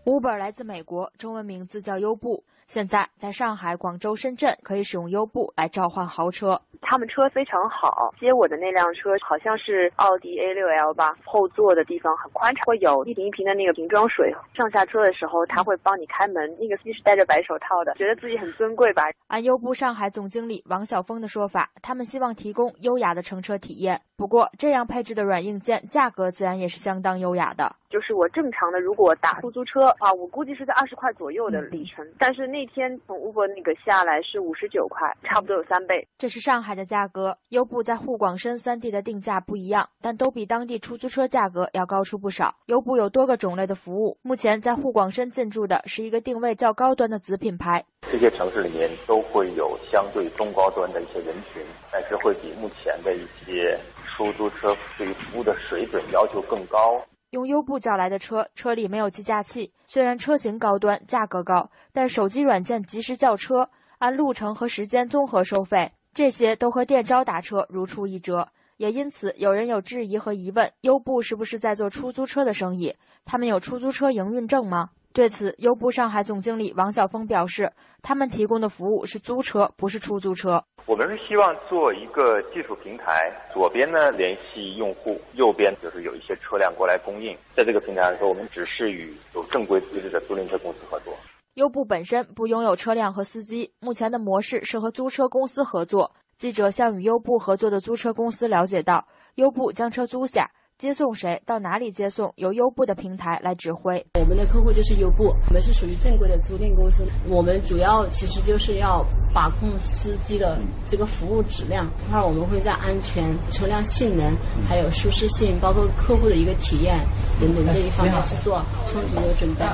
[0.04, 2.42] Uber 来自美国，中文名字叫优步。
[2.70, 6.62] 现在在上海、广州、深圳可以使用优步来召唤豪车。
[6.80, 14.32] 他们车非常好，接我的那辆车好像是奥迪 A6L 吧，后座的地方很宽敞，会有一瓶一瓶的那个瓶装水。
[14.54, 19.02] 上下车的时候他会帮你开门，那个司机是戴着白手套的，觉得自己很尊贵吧。
[19.26, 24.00] 按优步上海总经理王晓峰的说法，他们希望提供优雅的乘车体验。
[24.16, 27.74] 不过这样配置的软硬件价格自然也是相当优雅的。
[27.90, 32.06] 就是我正常的，如果打出租车啊，我估计是在二十块左右的里程。
[32.18, 36.06] 但是那天从 Uber 那个下来是五十九块，差不多有三倍。
[36.16, 37.36] 这是上海的价格。
[37.48, 42.54] 优步在沪广深三地的定价不一样，但都比当地出租车价格要高出不少。
[42.66, 47.84] 优步有多个种类的服务，目前在沪广深进驻的是一个定位较高端的子品牌。
[48.02, 51.60] 这些城市里面都会有相对中高端的一些人群，
[51.90, 53.76] 但是会比目前的一些
[54.06, 57.02] 出租车对于服务的水准要求更高。
[57.30, 59.72] 用优步叫来的车，车里没有计价器。
[59.86, 68.48] 虽然车型高端，价格高，但手机软件及时叫车，按路程和时间综合收费，这些都和电召打车如出一辙。
[68.78, 72.96] 也因此，有人有质疑和疑问：优步是不是在做出租车的生意？
[73.24, 74.90] 他们有出租车营运证吗？
[75.12, 80.62] 对此，优步上海总经理王晓峰表示，他们提供的服务是租车，不是出租车。
[80.86, 87.36] 我们是希望做一个技术平台，左边呢联系用户，右边就是有一些车辆过来供应。
[87.56, 91.12] 在这个平台上说，我们只是与有正规资质的租赁车公司合作。
[91.54, 96.12] 优步本身不拥有车辆和司机，目前的模式是和租车公司合作。
[96.36, 100.48] 记者向与优步合作的租车公司了解到，优步将车租下。
[100.80, 104.02] 接送谁到哪里接送，由优步的平台来指挥。
[104.18, 107.04] 我们的客户就是优步，我们是属于正规的租赁公司。
[107.28, 109.04] 我们主要其实就是要
[109.34, 114.34] 把控司机的这个服务质量，一块我们会在安全、车辆性能、
[114.66, 116.98] 还有舒适性，包括客户的一个体验
[117.38, 119.66] 等等这一方面去做充足的准备。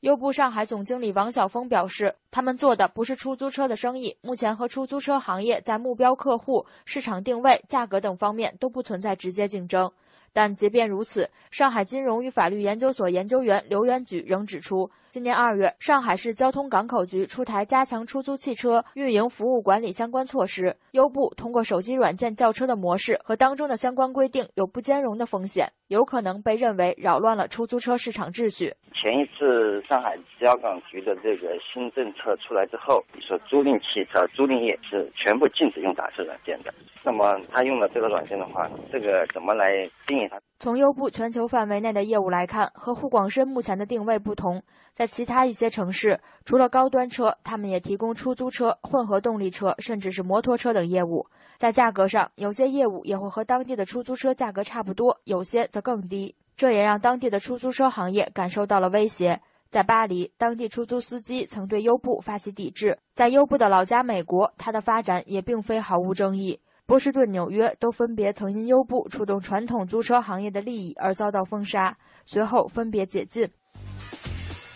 [0.00, 9.92] 优步上海总经理王晓峰表示，他们做的不是出租车的生意，目前和出租车行业在目标客户、市场定位、价格等方面都不存在直接竞争。
[10.34, 20.76] 但即便如此，上海金融与法律研究所研究员刘元举仍指出，今年二月，上海市交通港口局出台加强出租汽车运营服务管理相关措施。
[20.90, 28.74] 优步通过手机软件叫车的模式和当中的相关规定有不兼容的风险，有可能被认为扰乱了出租车市场秩序。
[28.92, 36.74] 前一次上海交港局的这个新政策出来之后，说租赁汽车租赁业是全部禁止用打车软件的。
[37.04, 40.40] 那么他用了这个软件的话，这个怎么来定义它？
[40.58, 44.62] 从优步全球范围内的业务来看，和沪广深目前的定位不同，
[44.94, 51.26] 在其他一些城市，除了高端车，他们也提供出租车、混合动力车，甚至是摩托车等业务。
[51.58, 56.36] 在价格上，有些业务也会和当地的出租车价格差不多，有些则更低。
[56.56, 59.40] 这也让当地的出租车行业感受到了威胁。
[59.68, 62.96] 在巴黎，当地出租司机曾对优步发起抵制。
[63.12, 66.60] 在优步的老家美国，它的发展也并非毫无争议。
[66.86, 73.50] 波士顿、纽约都分别曾因优步触动传统租车行业的利益而遭到封杀，随后分别解禁。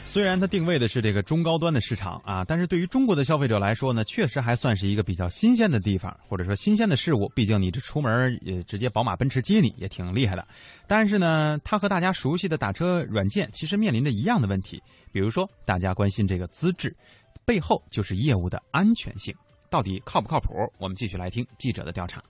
[0.08, 7.30] 虽然它定位的是这个中高端的市场啊，但是对于中国的消费者来说呢，确实还算是一个比较新鲜的地方，或者说新鲜的事物。
[7.34, 10.48] 毕竟你这出门也直接宝马、奔驰接你，也挺厉害的。
[10.86, 14.82] 但是呢，它和大家熟悉的打车软件其实面临着一样的问题，
[15.12, 16.96] 比如说大家关心这个资质，
[17.44, 19.34] 背后就是业务的安全性。
[19.68, 20.48] 到底靠不靠谱？
[20.78, 22.22] 我们继续来听记者的调查。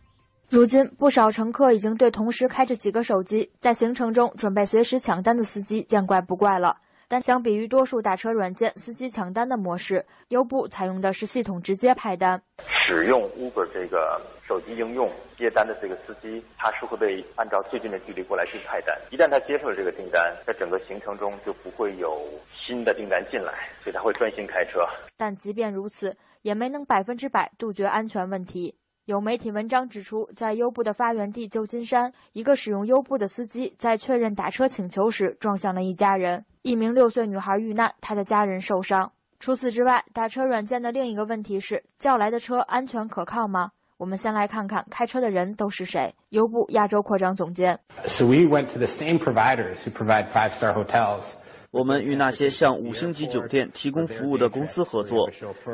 [0.50, 6.76] 如今，不少乘客已经对同时开着几个手机，在行程中准备随时抢单的司机见怪不怪了。
[7.10, 12.40] 但相比于多数打车软件司机抢单的模式，优步采用的是系统直接派单。
[12.58, 18.94] 使用 Uber 这个手机应用接单的这个司机，他是会被按照最近的距离过来去派单。
[19.10, 22.20] 一旦他接受了这个订单，在整个行程中就不会有
[22.52, 23.52] 新的订单进来，
[23.82, 24.80] 所以他会专心开车。
[25.16, 28.76] 但即便如此，也没能百分之百杜绝安全问题。
[29.08, 39.10] 有媒体文章指出，在优步的发源地旧金山，一个使用优步的司机在确认打车请求时撞向了一家人，一名六岁女孩遇难，她的家人受伤。
[39.40, 43.70] 除此之外，打车软件的另一个问题是叫来的车安全可靠吗？
[43.96, 46.14] 我们先来看看开车的人都是谁。
[46.28, 47.80] 优步亚洲扩张总监。
[48.04, 51.32] So we went to the same providers who provide five-star hotels.
[51.70, 55.28] 我们与那些向五星级酒店提供服务的公司合作，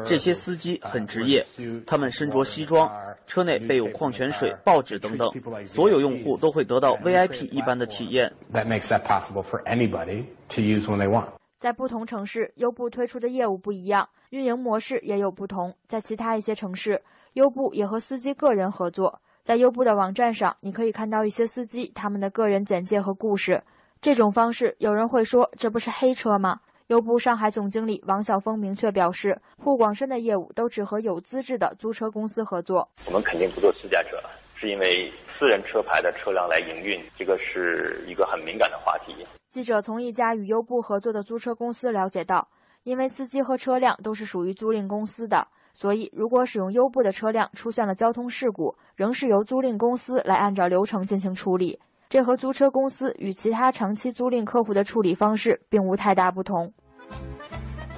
[0.04, 1.44] 这些司机很职业，
[1.86, 2.90] 他们身着西装，
[3.26, 5.30] 车内备有矿泉水、报纸等等，
[5.64, 8.32] 所有用户都会得到 VIP 一般的体验。
[8.52, 11.26] That makes that possible for anybody to use when they want.
[11.60, 15.76] 在不同城市，优步推出的业务不一样，运营模式也有不同。
[15.86, 17.02] 在其他一些城市，
[17.34, 19.20] 优步也和司机个人合作。
[19.44, 23.62] 在优步的网站上，你可以看到一些司机他们的个人简介和故事。
[24.04, 26.60] 这种方式，有人会说这不是黑车吗？
[26.88, 32.86] 优步上海总经理王晓峰明确表示，沪广深的业务都只和有资质的租车公司合作。
[33.06, 34.18] 我们肯定不做私家车，
[34.54, 39.26] 是因为私人车牌的车辆来营运，这个是一个很敏感的话题。
[39.50, 42.46] 记者从一家与优步合作的租车公司了解到，
[42.82, 51.80] 因为司机和车辆都是属于租赁公司的，所以如果使用优步的车辆出现了交通事故，仍是由租赁公司来按照流程进行处理。
[52.08, 56.72] 这和租车公司与其他长期租赁客户的处理方式并无太大不同。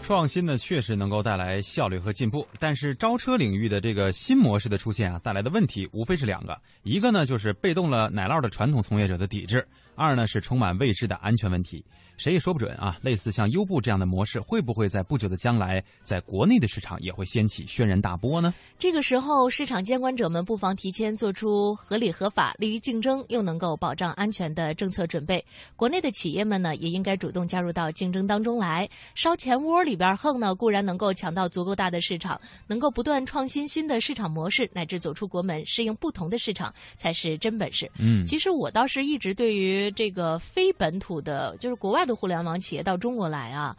[0.02, 9.58] 创新呢，确实能够带来效率和进步，但是招车领域的这个新模式的出现啊，带来的问题无非是两个：一个呢就是被动了奶酪的传统从业者的抵制；
[9.96, 11.84] 二呢是充满未知的安全问题。
[12.16, 12.96] 谁也说不准啊！
[13.02, 18.54] 类似像优步这样的模式，会不会在不久的将来，在国内的市场也会掀起轩然大波呢？
[18.78, 25.44] 这个时候，市场监管者们不妨提前做出合理合法、利于竞争又能够保障安全的政策准备。
[25.76, 28.88] 国内的企业们呢，也应该主动加入到竞争当中来。
[29.14, 37.90] 烧钱窝里边横呢，固然能够抢到足够大的市场，能够不断创新新的市场模式，乃至走出国门，适应不同的市场，才是真本事。
[37.98, 42.05] 嗯，其实我倒是一直对于这个非本土的，就是国外。
[42.06, 43.76] 的互联网企业到中国来啊，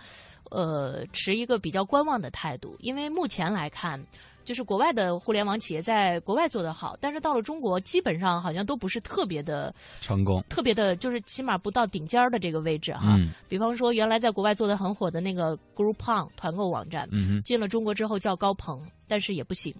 [0.51, 4.03] 呃，持一个比较观望的态度，因为目前来看，
[4.43, 13.15] 就是国外的互联网企业在国外做得好，但是到了中国，基本上好像都不是特别的成功，特别的，就是起码不到顶尖儿的这个位置哈。
[13.17, 19.74] 嗯，比方说，原来在国外做的很火的那个 Groupon 团购网站，嗯进了中国之后叫高朋，但是也不行。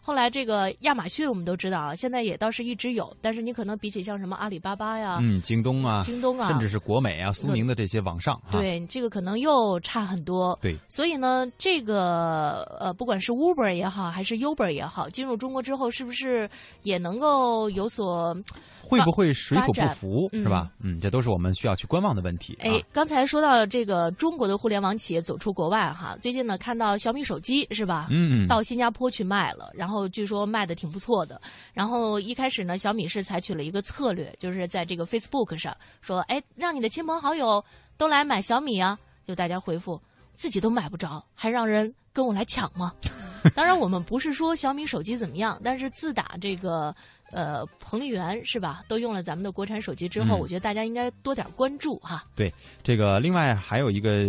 [0.00, 10.58] 后来这个亚马逊我们都知道啊，现在也倒是一直有，但是你可能比起像什么阿里巴巴呀，嗯，京东啊，京东啊，甚至是国美啊、苏宁的这些网上，对这个可能又差很多。
[10.60, 16.48] 对，所以呢，这个呃，不管是 Uber 也好，还是 Uber 也好，进入中国之后，是不是
[16.82, 18.36] 也能够有所
[18.82, 20.70] 会不会水土不服，是吧？
[20.80, 22.54] 嗯，这都是我们需要去观望的问题。
[22.60, 28.08] 哎，刚才说到这个中国的互联网企业走出国外哈，最近呢看到小米手机是吧？
[28.10, 31.40] 嗯，到新加坡去卖了，然后据说卖的挺不错的。
[31.72, 37.64] 然后一开始呢，小米是采取了一个策略，就是在这个 Facebook 上说，哎，让你的亲朋好友
[37.96, 38.98] 都来买小米啊。
[39.24, 40.00] 就大家回复，
[40.34, 42.92] 自己都买不着，还让人跟我来抢吗？
[43.54, 46.94] 当然，我们不是说小米手机怎么样，但是自打这个
[47.30, 52.24] 呃彭丽媛是吧，都用了咱们的国产手机之后，嗯我觉得大家应该多点关注哈。
[52.34, 52.52] 对，
[52.82, 54.26] 这个另外还有一个，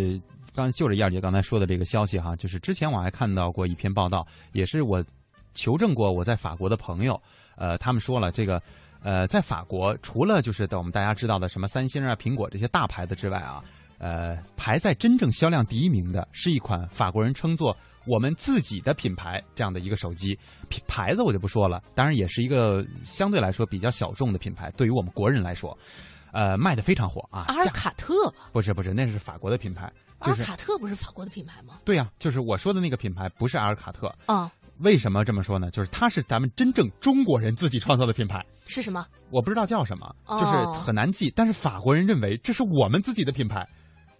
[0.56, 5.04] 刚就是燕姐刚才说的这个消息哈，就是之前我还看到过一篇报道，也是我
[5.54, 7.22] 求证过我在法国的朋友，
[7.58, 8.62] 呃，他们说了这个。
[9.04, 13.64] 呃，在法国，除了就是我们大家知道的什么三星啊、苹果这些大牌子之外啊，
[14.00, 17.78] 呃，排在真正销量第一名的是一款法国人称作
[18.08, 20.36] 我们自己的品牌这样的一个手机，
[20.70, 25.78] 品牌子我就不说了，当然也是一个相对来说比较小众的品牌，对于我们国人来说，
[26.32, 27.46] 呃，卖的非常火啊。
[27.48, 28.34] 阿尔卡特？
[28.52, 29.88] 不是不是，那是法国的品牌。
[30.22, 31.76] 就是、阿尔卡特不是法国的品牌吗？
[31.84, 34.08] 对呀、啊，就是我说的那个品牌不是阿尔卡特。
[34.26, 34.52] 啊、嗯。
[34.80, 35.72] 为什么这么说呢？
[35.72, 39.06] 就是它是咱们真正中国人自己创造的品牌，是什么？
[39.32, 41.32] 我不知道叫什么，哦、就是很难记。
[41.34, 43.66] 但是法国人认为这是我们自己的品牌，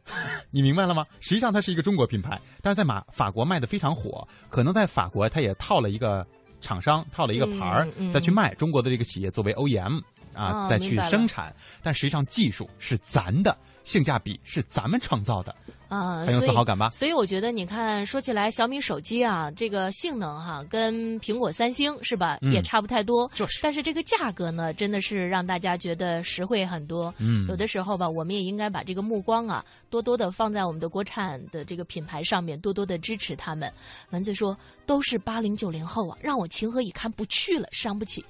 [0.52, 1.04] 你明白了吗？
[1.20, 6.26] 实际上它是一个中国品牌，但是在马法国卖的非常火，可能在法国它也套了一个
[6.62, 8.54] 厂商，套了一个牌儿、嗯嗯、再去卖。
[8.56, 10.02] 中国的这个企业作为 OEM
[10.34, 15.54] 啊，哦、再去生产，但实际上技术是咱的，性价比是咱们创造的。
[15.88, 16.90] 啊，很有自豪感吧？
[16.92, 23.30] 所以我觉得，你看，说起来，小米手机啊，这个性能哈、啊，跟苹果、三星是吧，嗯、也差不太多。
[23.34, 27.14] 就是，但是这个价格呢，真的是让大家觉得实惠很多。
[27.18, 33.72] 嗯，有的时候吧，我们也应该把这个目光啊，多多的放在我们的国产的这个品牌上面，多多的支持他们。
[34.10, 37.12] 蚊子说，都是八零九零后啊，让我情何以堪？
[37.16, 38.26] 不去了，伤不起。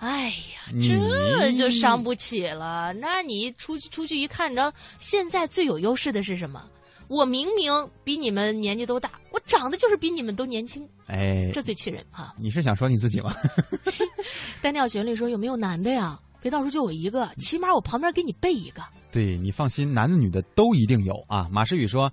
[0.00, 2.92] 哎呀，这就伤不起了。
[2.94, 6.62] 那你出去出去一看，你知道现在最有优势的是什么？
[7.06, 7.72] 我明明
[8.04, 12.34] 比你们年纪都大，我长得就是比你们都年轻，哎，这最气人哈！
[12.38, 13.32] 你是想说你自己吗？
[14.62, 16.18] 单调旋律说有没有男的呀？
[16.40, 18.82] 别到时候就我一个，起码我旁边给你备一个。
[19.12, 21.48] 对你放心，男的女的都一定有啊。
[21.50, 22.10] 马诗雨说。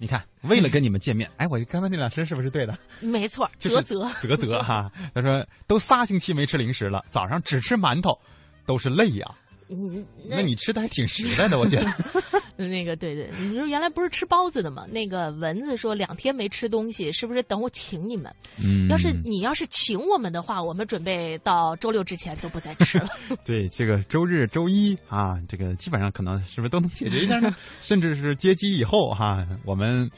[0.00, 2.78] 你看，为了跟你们见面，哎，我刚才那两声是不是对的？
[3.02, 4.90] 没错，啧啧啧啧哈。
[5.12, 8.16] 他说都仨星期没吃零食了，早上只吃馒头，
[8.64, 9.26] 都是累呀。
[9.68, 11.86] 嗯，那你吃的还挺实在的，我觉得。
[12.56, 14.84] 那个对对，你说原来不是吃包子的吗？
[14.90, 18.34] 那个蚊子说两天没吃东西，是不是等我请你们？
[18.60, 23.08] 嗯，要是你要是请我们的话，我们准备到周六之前都不再吃了。
[23.44, 27.54] 对，这个周日、周一啊，这个基本上可能是不是都能解决一下呢？
[27.80, 30.10] 甚至是接机以后哈，我们。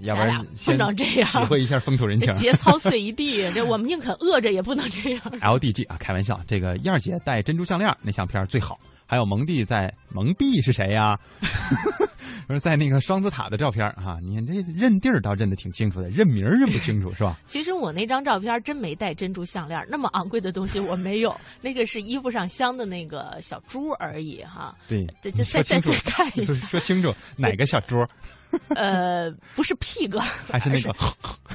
[0.00, 1.14] 要不然先体
[1.48, 3.50] 会一下风土人情，节操碎一地。
[3.52, 5.22] 这我们宁可饿着也不能这样。
[5.40, 6.40] L D G 啊，开玩笑。
[6.46, 8.78] 这个燕儿姐戴珍珠项链那相片最好。
[9.06, 11.18] 还有蒙蒂在蒙蔽是谁呀？
[12.48, 14.18] 不是在那个双子塔的照片啊？
[14.22, 17.38] 你看这认地儿倒认得挺清楚的，认名认不清楚是吧？
[17.46, 21.38] 其实我那张照片真没戴珍珠项链，那么昂贵的东西我没有。
[21.60, 24.74] 那个是衣服上镶的那个小珠而已哈。
[24.88, 27.96] 对，再再再看一下， 说清楚哪个小珠？
[28.74, 30.18] 呃，不是 pig，
[30.50, 30.94] 还是那个，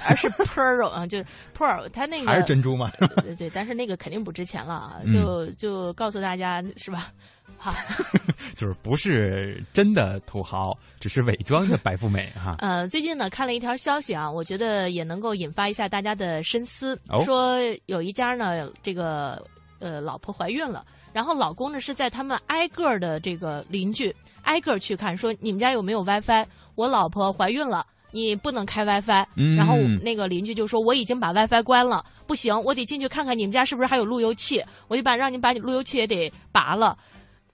[0.08, 1.26] 而是 pearl 啊，就是
[1.58, 2.91] pearl，它那个还是珍珠嘛？
[3.24, 7.12] 对对，但是那个肯定不值钱了啊，就就告诉大家是吧？
[7.58, 7.74] 好，
[8.56, 12.56] 就是不是真的土豪，只是伪装的白富美哈。
[12.62, 19.43] 呃，最近呢看了一条消息啊，我觉得也能够引发一下大家的深思，说有一家呢，这个
[19.80, 20.86] 呃老婆怀孕了。
[21.14, 26.45] 然后老公呢是在他们挨个的这个邻居挨个去看，说你们家有没有 WiFi？
[26.78, 29.25] 我老婆怀孕了，你不能开 WiFi。
[29.57, 36.97] 然后那个邻居就说我已经把 WiFi 关了，不行，我得进去看看你们家是不是还有路由器，我就把让你把你路由器也得拔了，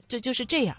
[0.09, 0.75] 就就是这样。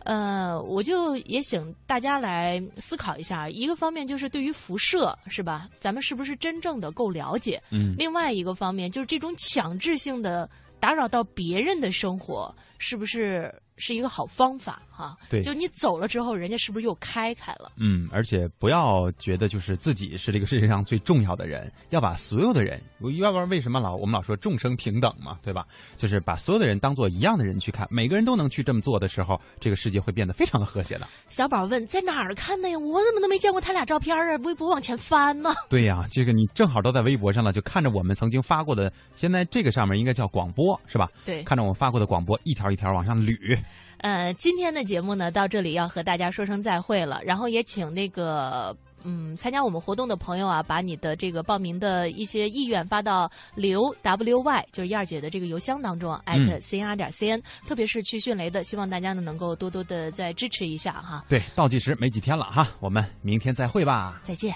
[0.00, 7.62] 呃，我就也请大家来思考一下，一个方面就是对于辐射是吧，咱们是不是真正的够了解？
[7.70, 7.94] 嗯。
[7.96, 10.50] 另外一个方面就是这种强制性的。
[10.80, 13.50] 打扰到别人的生活，是不是？
[13.76, 17.72] 是一个好方法哈，对，就你走了之后，人家是不是又开开了？
[17.76, 22.80] 嗯，而且不要觉得就是自己是这个世界上最重要的人，要把所有的人，
[23.18, 25.66] 要不然为什么老我们老说众生平等嘛，对吧？
[25.96, 31.08] 就是把所有的人当做一样的人去看，每个人都能去这么做的时候，这个世界会变得非常的和谐的。
[31.28, 32.78] 小宝问在哪儿看的呀？
[32.78, 34.36] 我怎么都没见过他俩照片啊？
[34.44, 35.52] 微博往前翻呢？
[35.68, 41.10] 对呀，这个你正好都在微博上了，就看着我们曾经发过的，现在这个上面应该叫广播是吧？
[41.24, 43.58] 对，看着我们发过的广播，一条一条往上捋。
[43.98, 47.20] 呃，今天的节目呢，到这里要和大家说声再会了。
[47.24, 57.42] 然后也请那个嗯，参加我们活动的朋友啊，把你的这个报名的一些意愿发到刘 W Y，就是燕儿姐的这个邮箱当中，at c r 点 c n。
[57.66, 61.24] 特别是去迅雷的，希望大家呢能够多多的再支持一下哈。
[61.28, 64.20] 对，倒计时没几天了哈，我们明天再会吧。
[64.22, 64.54] 再见。